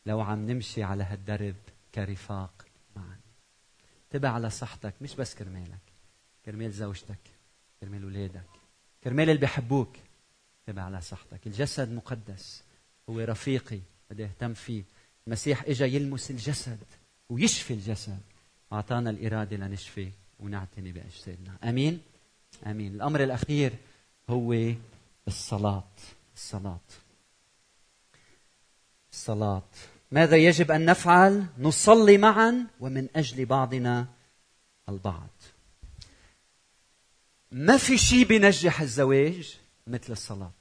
[0.06, 1.56] لو عم نمشي على هالدرب
[1.96, 2.66] كرفاق
[2.96, 3.20] معا.
[4.06, 5.80] انتبه على صحتك مش بس كرمالك
[6.46, 7.20] كرمال زوجتك
[7.82, 8.46] كرمال اولادك
[9.04, 9.96] كرمال اللي بيحبوك.
[10.60, 11.48] انتبه على صحتك.
[11.48, 12.64] الجسد مقدس
[13.10, 14.84] هو رفيقي بدي أهتم فيه.
[15.28, 16.80] المسيح إجا يلمس الجسد
[17.30, 18.20] ويشفي الجسد.
[18.74, 21.58] أعطانا الإرادة لنشفي ونعتني بأجسادنا.
[21.64, 22.02] آمين؟
[22.66, 22.96] آمين.
[22.96, 23.74] الأمر الأخير
[24.30, 24.74] هو
[25.28, 25.84] الصلاة.
[26.36, 26.80] الصلاة.
[29.16, 29.64] الصلاة.
[30.12, 34.08] ماذا يجب أن نفعل؟ نصلي معا ومن أجل بعضنا
[34.90, 35.30] البعض.
[37.52, 40.52] ما في شيء بينجح الزواج مثل الصلاة.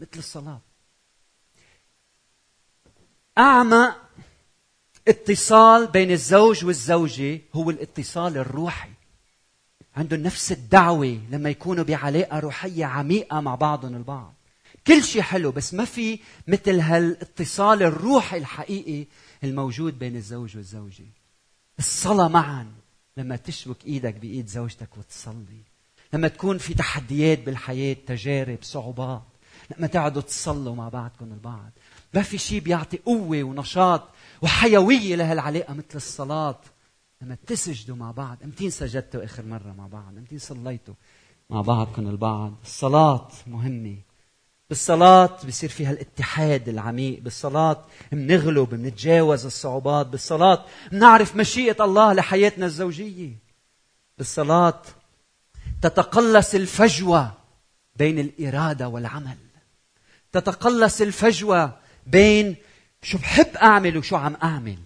[0.00, 0.60] مثل الصلاة.
[3.38, 3.96] أعمق
[5.08, 8.90] اتصال بين الزوج والزوجة هو الاتصال الروحي.
[9.96, 14.33] عندهم نفس الدعوة لما يكونوا بعلاقة روحية عميقة مع بعضهم البعض.
[14.86, 16.18] كل شيء حلو بس ما في
[16.48, 19.06] مثل هالاتصال الروحي الحقيقي
[19.44, 21.04] الموجود بين الزوج والزوجة.
[21.78, 22.66] الصلاة معا
[23.16, 25.62] لما تشبك إيدك بإيد زوجتك وتصلي.
[26.12, 29.22] لما تكون في تحديات بالحياة تجارب صعوبات
[29.70, 31.70] لما تقعدوا تصلوا مع بعضكم البعض.
[32.14, 34.08] ما في شيء بيعطي قوة ونشاط
[34.42, 36.60] وحيوية لهالعلاقة مثل الصلاة.
[37.22, 40.94] لما تسجدوا مع بعض أمتين سجدتوا آخر مرة مع بعض أمتين صليتوا
[41.50, 42.54] مع بعضكم البعض.
[42.62, 43.96] الصلاة مهمة.
[44.68, 53.30] بالصلاة بصير فيها الاتحاد العميق بالصلاة بنغلب بنتجاوز الصعوبات بالصلاة بنعرف مشيئة الله لحياتنا الزوجية.
[54.18, 54.82] بالصلاة
[55.82, 57.32] تتقلص الفجوة
[57.96, 59.36] بين الإرادة والعمل.
[60.32, 62.56] تتقلص الفجوة بين
[63.02, 64.78] شو بحب أعمل وشو عم أعمل.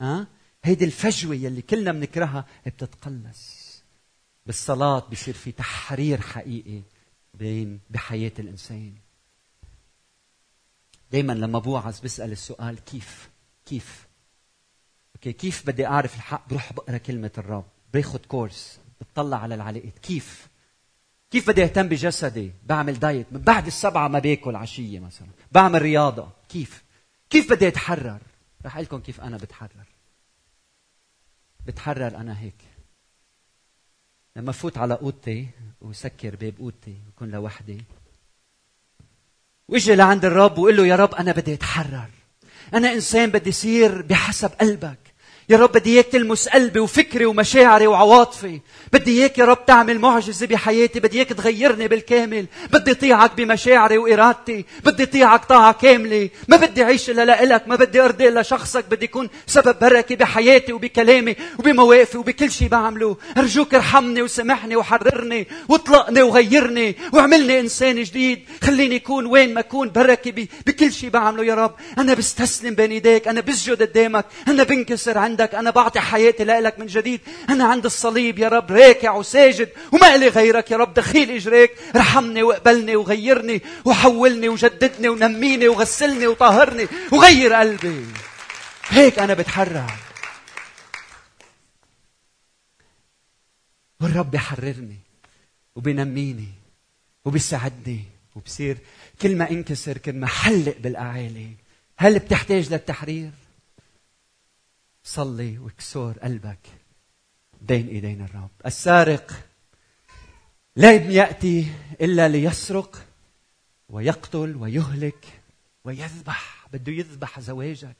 [0.00, 0.26] ها؟
[0.64, 3.62] هيدي الفجوة يلي كلنا بنكرهها بتتقلص.
[4.46, 6.82] بالصلاة بصير في تحرير حقيقي
[7.34, 9.01] بين بحياة الإنسان.
[11.12, 13.30] دايما لما بوعظ بسأل السؤال كيف؟
[13.66, 14.06] كيف؟
[15.16, 17.64] أوكي كيف بدي أعرف الحق؟ بروح بقرأ كلمة الرب.
[17.92, 20.48] باخذ course بتطلع على العلاقات كيف؟
[21.30, 25.28] كيف بدي أهتم بجسدي؟ بعمل diet من بعد السبعة ما باكل عشية مثلا.
[25.52, 26.30] بعمل رياضة.
[26.48, 26.84] كيف؟
[27.30, 28.20] كيف بدي أتحرر؟
[28.64, 29.86] رح قلكم كيف أنا بتحرر.
[31.66, 32.64] بتحرر أنا هيك.
[34.36, 35.48] لما فوت على أوضتي
[35.80, 37.84] وسكر باب أوضتي بكون لوحدي
[39.72, 42.08] واجي لعند الرب وقول له يا رب أنا بدي أتحرر.
[42.74, 45.01] أنا إنسان بدي يصير بحسب قلبك.
[45.52, 48.60] يا رب بدي إياك تلمس قلبي وفكري ومشاعري وعواطفي.
[48.92, 51.00] بدي إياك يا رب تعمل معجزة بحياتي.
[51.00, 52.46] بدي إياك تغيرني بالكامل.
[52.72, 54.64] بدي اطيعك بمشاعري وإرادتي.
[54.84, 56.28] بدي اطيعك طاعة كاملة.
[56.48, 58.84] ما بدي أعيش إلا لك ما بدي أرضي إلا شخصك.
[58.90, 63.16] بدي اكون سبب بركة بحياتي وبكلامي وبمواقفي وبكل شيء بعمله.
[63.38, 68.44] أرجوك ارحمني وسامحني وحررني واطلقني وغيرني واعملني إنسان جديد.
[68.62, 71.74] خليني اكون وين ما أكون بركة بكل شيء بعمله يا رب.
[71.98, 73.28] أنا بستسلم بين إيديك.
[73.28, 74.24] أنا بسجد قدامك.
[74.48, 75.41] أنا بنكسر عندك.
[75.42, 77.20] عندك أنا بعطي حياتي لك من جديد.
[77.50, 81.70] أنا عند الصليب يا رب راكع وساجد وما إلي غيرك يا رب دخيل إجريك.
[81.96, 88.06] رحمني وأقبلني وغيرني وحولني وجددني ونميني وغسلني وطهرني وغير قلبي.
[88.88, 89.92] هيك أنا بتحرر.
[94.00, 94.98] والرب بيحررني
[95.76, 96.48] وبينميني
[97.24, 98.76] وبيساعدني وبصير
[99.22, 101.50] كل ما انكسر كل ما حلق بالأعالي.
[101.96, 103.30] هل بتحتاج للتحرير؟
[105.04, 106.58] صلي واكسر قلبك.
[107.60, 108.50] بين إيدين الرب.
[108.66, 109.32] السارق
[110.76, 113.06] لم يأتي إلا ليسرق
[113.88, 115.40] ويقتل ويهلك
[115.84, 116.66] ويذبح.
[116.72, 117.96] بده يذبح زواجك.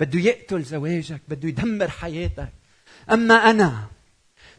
[0.00, 1.20] بده يقتل زواجك.
[1.28, 2.52] بده يدمر حياتك.
[3.10, 3.88] أما أنا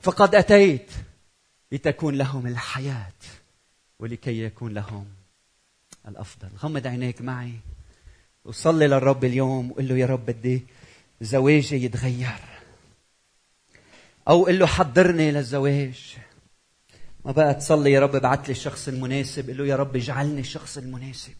[0.01, 0.91] فقد أتيت
[1.71, 3.13] لتكون لهم الحياة
[3.99, 5.05] ولكي يكون لهم
[6.07, 6.49] الأفضل.
[6.57, 7.53] غمض عينيك معي
[8.45, 10.63] وصلي للرب اليوم وقل له يا رب بدي
[11.21, 12.39] زواجي يتغير.
[14.27, 16.17] أو قل له حضرني للزواج.
[17.25, 19.49] ما بقى تصلي يا رب ابعث لي الشخص المناسب.
[19.49, 21.35] قل له يا رب اجعلني الشخص المناسب.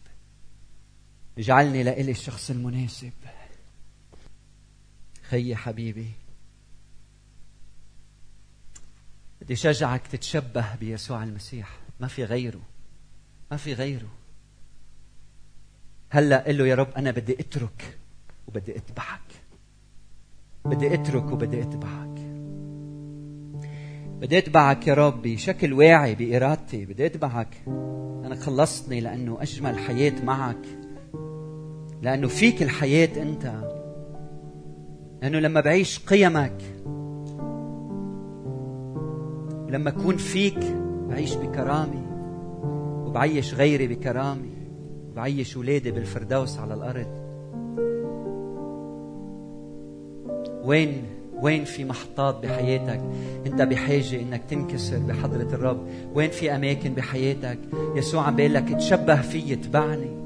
[1.38, 3.12] اجعلني لإلي الشخص المناسب.
[5.22, 6.10] خيي حبيبي
[9.40, 11.78] بدي شجعك تتشبه بيسوع المسيح.
[12.00, 12.62] ما في غيره.
[13.50, 14.10] ما في غيره.
[16.10, 17.98] هلأ قل له يا رب أنا بدي أترك
[18.46, 19.43] وبدي أتبعك.
[20.66, 22.20] بدي اترك وبدي اتبعك.
[24.20, 26.84] بدي اتبعك يا رب بشكل واعي بإرادتي.
[26.84, 27.56] بدي اتبعك.
[28.24, 30.66] أنا خلصتني لأنه أجمل حياة معك.
[32.02, 33.52] لأنه فيك الحياة أنت.
[35.22, 36.62] لأنه لما بعيش قيمك
[39.68, 40.58] لما أكون فيك
[41.08, 42.04] بعيش بكرامه
[43.06, 44.50] وبعيش غيري بكرامه
[45.10, 47.23] وبعيش اولادي بالفردوس على الأرض.
[50.64, 51.02] وين
[51.42, 53.00] وين في محطات بحياتك
[53.46, 57.58] انت بحاجة انك تنكسر بحضرة الرب؟ وين في أماكن بحياتك
[57.96, 60.24] يسوع عم لك تشبه في اتبعني.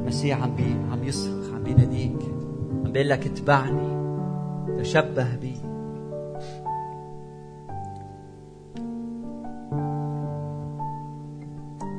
[0.00, 2.22] المسيح عم بي عم يصرخ عم بيناديك
[2.84, 3.92] عم بيقول لك اتبعني
[4.78, 5.54] تشبه بي.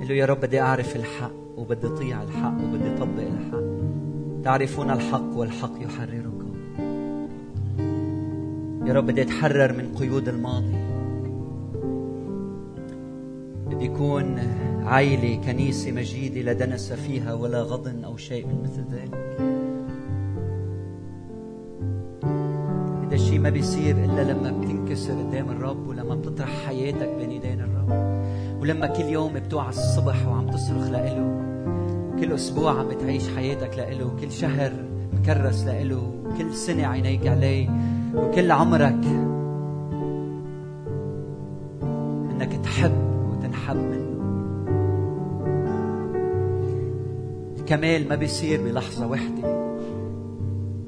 [0.02, 1.43] قل له يا رب بدي أعرف الحق.
[1.64, 3.64] وبدي أطيع الحق وبدي أطبق الحق.
[4.44, 6.54] تعرفون الحق والحق يحرركم.
[8.88, 10.76] يا رب بدي أتحرر من قيود الماضي.
[13.68, 14.40] بدي يكون
[14.84, 19.40] عائلة كنيسة مجيدة لا دنس فيها ولا غضن أو شيء من مثل ذلك.
[23.08, 27.92] هذا الشيء ما بيصير إلا لما بتنكسر قدام الرب ولما بتطرح حياتك بين يدين الرب.
[28.62, 31.53] ولما كل يوم بتوعى الصبح وعم تصرخ لإله.
[32.24, 34.72] كل أسبوع عم بتعيش حياتك لإله كل شهر
[35.14, 37.70] مكرس لإله كل سنة عينيك عليه
[38.16, 39.06] وكل عمرك
[42.32, 42.92] إنك تحب
[43.32, 44.14] وتنحب منه.
[47.60, 49.74] الكمال ما بيصير بلحظة واحدة.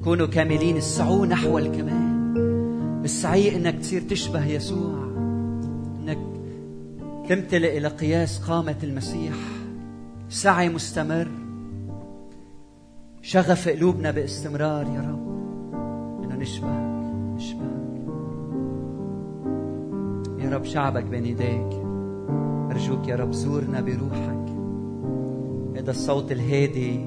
[0.04, 2.16] كونوا كاملين اسعوا نحو الكمال.
[3.04, 5.04] السعي إنك تصير تشبه يسوع
[6.00, 6.18] إنك
[7.28, 9.34] تمتلئ إلى قياس قامة المسيح.
[10.28, 11.28] سعي مستمر.
[13.22, 15.26] شغف قلوبنا باستمرار يا رب.
[16.24, 16.86] إنه نشبه
[20.38, 21.82] يا رب شعبك بين ايديك
[22.70, 24.46] أرجوك يا رب زورنا بروحك.
[25.76, 27.06] هذا الصوت الهادي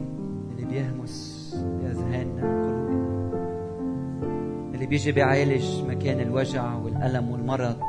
[0.52, 2.90] اللي بيهمس باذهاننا وقلوبنا
[4.74, 7.80] اللي بيجي بيعالج مكان الوجع والألم والمرض.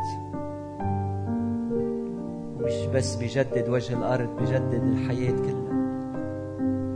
[2.95, 5.71] بس بيجدد وجه الأرض بيجدد الحياة كلها.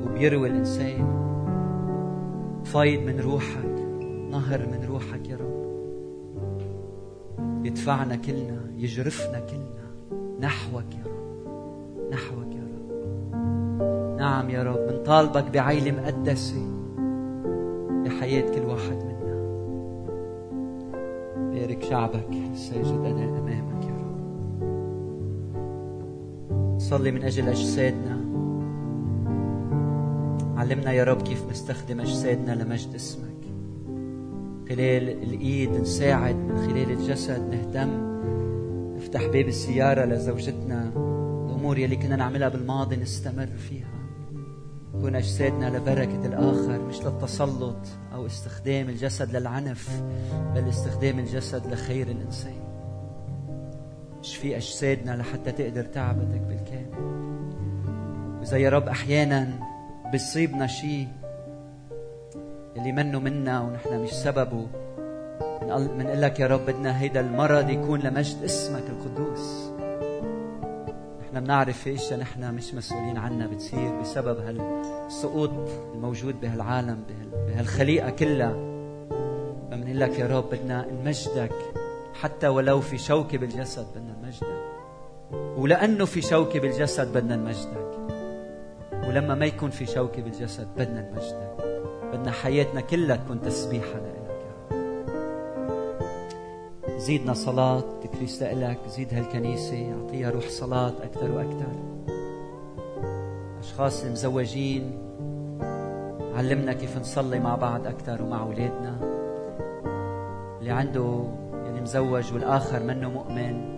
[0.05, 1.25] وبيروي الإنسان
[2.65, 3.75] فايض من روحك
[4.31, 5.65] نهر من روحك يا رب.
[7.67, 9.85] يدفعنا كلنا يجرفنا كلنا
[10.41, 12.91] نحوك يا رب نحوك يا رب.
[14.19, 16.63] نعم يا رب بنطالبك بعيلة مقدسة
[18.05, 19.15] بحياة كل واحد منا.
[21.53, 23.44] بارك شعبك الساجد أنا
[26.91, 28.17] صلي من أجل أجسادنا.
[30.57, 33.45] علمنا يا رب كيف نستخدم أجسادنا لمجد اسمك.
[34.69, 37.91] خلال الإيد نساعد من خلال الجسد نهتم.
[38.97, 40.91] نفتح باب السيارة لزوجتنا.
[41.47, 43.95] الأمور يلي كنا نعملها بالماضي نستمر فيها.
[44.93, 50.03] تكون أجسادنا لبركة الآخر مش للتسلط أو استخدام الجسد للعنف
[50.55, 52.64] بل استخدام الجسد لخير الإنسان.
[54.25, 57.15] اشفي أجسادنا لحتى تقدر تعبدك بالكامل.
[58.41, 59.49] وإذا يا رب أحيانا
[60.13, 61.09] بيصيبنا شيء
[62.77, 64.67] اللي منه منا ونحن مش سببه
[65.63, 69.71] بنقول لك يا رب بدنا هيدا المرض يكون لمجد اسمك القدوس.
[71.23, 75.51] نحن بنعرف في إشياء نحن مش مسؤولين عنها بتصير بسبب هالسقوط
[75.95, 77.05] الموجود بهالعالم
[77.49, 78.55] بهالخليقة كلها.
[79.71, 81.53] فبنقول لك يا رب بدنا نمجدك
[82.15, 84.75] حتى ولو في شوكة بالجسد بدنا نمجدك
[85.59, 87.95] ولأنه في شوكه بالجسد بدنا نمجدك
[89.09, 91.55] ولما ما يكون في شوكه بالجسد بدنا نمجدك
[92.13, 94.47] بدنا حياتنا كلها تكون تسبيحة لإلك.
[94.47, 94.85] يا
[96.89, 98.79] رب زيدنا صلاة تكريس لإلك.
[98.89, 101.73] زيد هالكنيسة أعطيها روح صلاة أكثر وأكثر.
[103.59, 104.99] أشخاص المزوجين
[106.35, 108.99] علمنا كيف نصلي مع بعض أكثر ومع أولادنا.
[110.61, 113.74] اللي عنده يعني مزوج والآخر منه مؤمن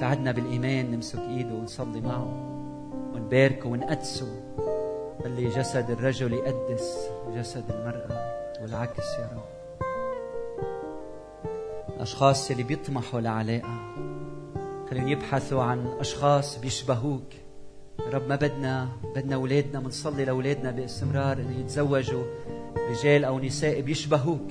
[0.00, 2.28] ساعدنا بالإيمان نمسك إيده ونصلي معه
[3.14, 4.26] ونباركه ونقدسه.
[5.24, 9.54] خلي جسد الرجل يقدس جسد المرأة والعكس يا رب.
[11.96, 13.94] الأشخاص اللي بيطمحوا لعلاقة
[14.90, 17.32] خليهم يبحثوا عن أشخاص بيشبهوك.
[17.98, 22.24] يا رب ما بدنا بدنا أولادنا بنصلي لأولادنا باستمرار إنه يتزوجوا
[22.90, 24.50] رجال أو نساء بيشبهوك.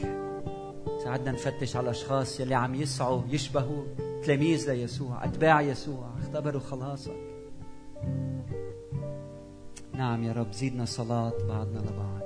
[1.04, 4.03] ساعدنا نفتش على الأشخاص يلي عم يسعوا يشبهوك.
[4.24, 7.15] تلاميذ ليسوع أتباع يسوع اختبروا خلاصك.
[9.93, 12.24] نعم يا رب زيدنا صلاة بعضنا لبعض.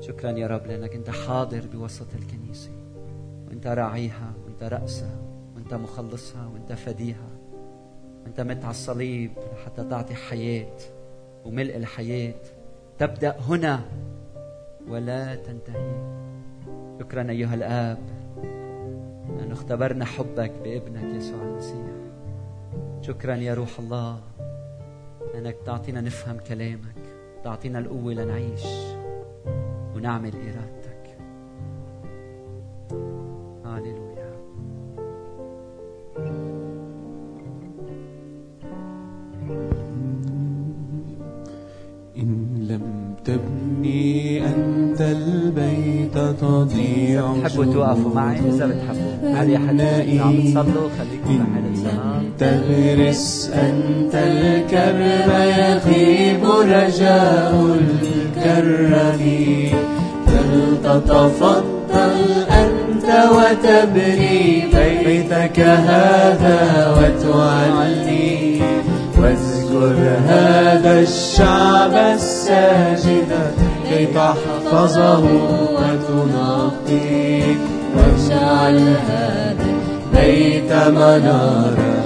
[0.00, 2.70] شكرا يا رب لأنك أنت حاضر بوسط الكنيسة.
[3.48, 5.18] وأنت راعيها وأنت رأسها
[5.56, 7.30] وأنت مخلصها وأنت فديها.
[8.22, 9.32] وأنت مت على الصليب
[9.64, 10.76] حتى تعطي حياة
[11.44, 12.42] وملء الحياة.
[12.98, 13.80] تبدأ هنا
[14.88, 16.20] ولا تنتهي.
[17.00, 18.19] شكرا أيها الآب.
[19.38, 21.86] لأنه اختبرنا حبك بابنك يسوع المسيح.
[23.02, 24.20] شكرا يا روح الله
[25.34, 26.96] لأنك تعطينا نفهم كلامك
[27.44, 28.64] تعطينا القوة لنعيش
[29.96, 31.16] ونعمل إرادتك.
[33.64, 34.30] هاليلويا
[42.16, 49.09] إن لم تبني أنت البيت تضيع تحبوا توقفوا معي؟ إذا بتحبوا
[50.20, 51.46] عم تصلوا خليكم
[52.38, 59.22] تغرس أنت الكرب يغيب رجاء الكرم
[60.26, 62.16] فلتتفضل
[62.50, 64.64] أنت وتبني
[65.04, 66.60] بيتك هذا
[66.96, 68.60] وتعلي.
[69.18, 73.30] واذكر هذا الشعب الساجد
[73.88, 75.24] كي تحفظه
[75.76, 77.19] وتنقيه
[78.50, 79.54] هذا
[80.14, 82.04] بيت منارة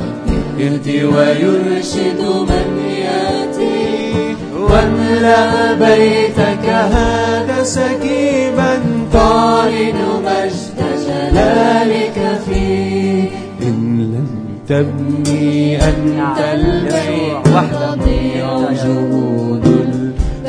[0.58, 2.68] يهدي ويرشد من
[2.98, 4.36] يأتي.
[4.60, 8.78] واملأ بيتك هذا سكيبا
[9.12, 13.30] تعلن مجد جلالك فيه.
[13.62, 14.28] إن لم
[14.68, 19.66] تبني أنت البيت تضيع جهود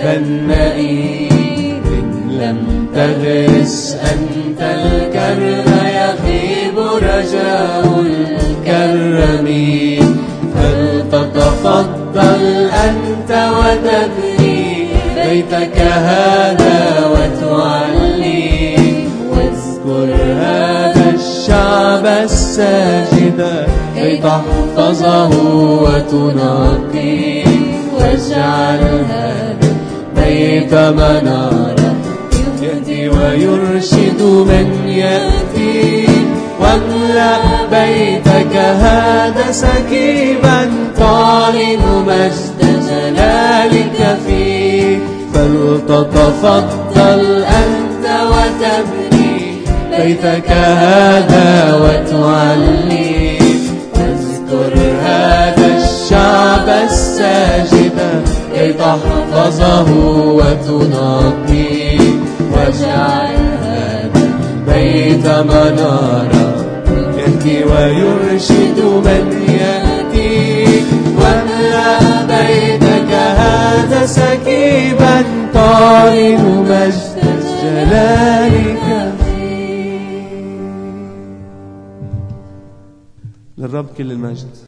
[0.04, 0.52] لم
[2.96, 8.06] تغرس أنت الكرم يغيب رجاء
[8.66, 10.18] الكرمين
[10.56, 12.44] فلتتفضل
[12.88, 18.76] أنت وتبني بيتك هذا وتعلي
[19.30, 25.30] واذكر هذا الشعب الساجد كي تحفظه
[25.84, 27.46] وتنقيه
[27.94, 29.56] واجعل هذا
[30.16, 31.75] بيت يهدي
[33.22, 36.08] ويرشد من يأتي.
[36.60, 37.38] واملأ
[37.72, 40.60] بيتك هذا سكيبا
[40.98, 44.98] تعلن مجد جلالك فيه.
[45.34, 49.36] فلتتفضل أنت وتبني
[49.98, 53.40] بيتك هذا وتعلي
[53.96, 57.98] واذكر هذا الشعب الساجد
[58.56, 59.88] كي تحفظه
[60.40, 61.85] وتنقيه
[64.96, 66.48] بيت منارة
[67.18, 69.26] يهدي ويرشد من
[69.60, 70.66] يأتي
[71.20, 75.24] واملأ بيتك هذا سكيبا
[75.54, 76.40] طالب
[76.70, 80.30] مجد جلالك فيه
[83.58, 84.56] للرب كل المجد.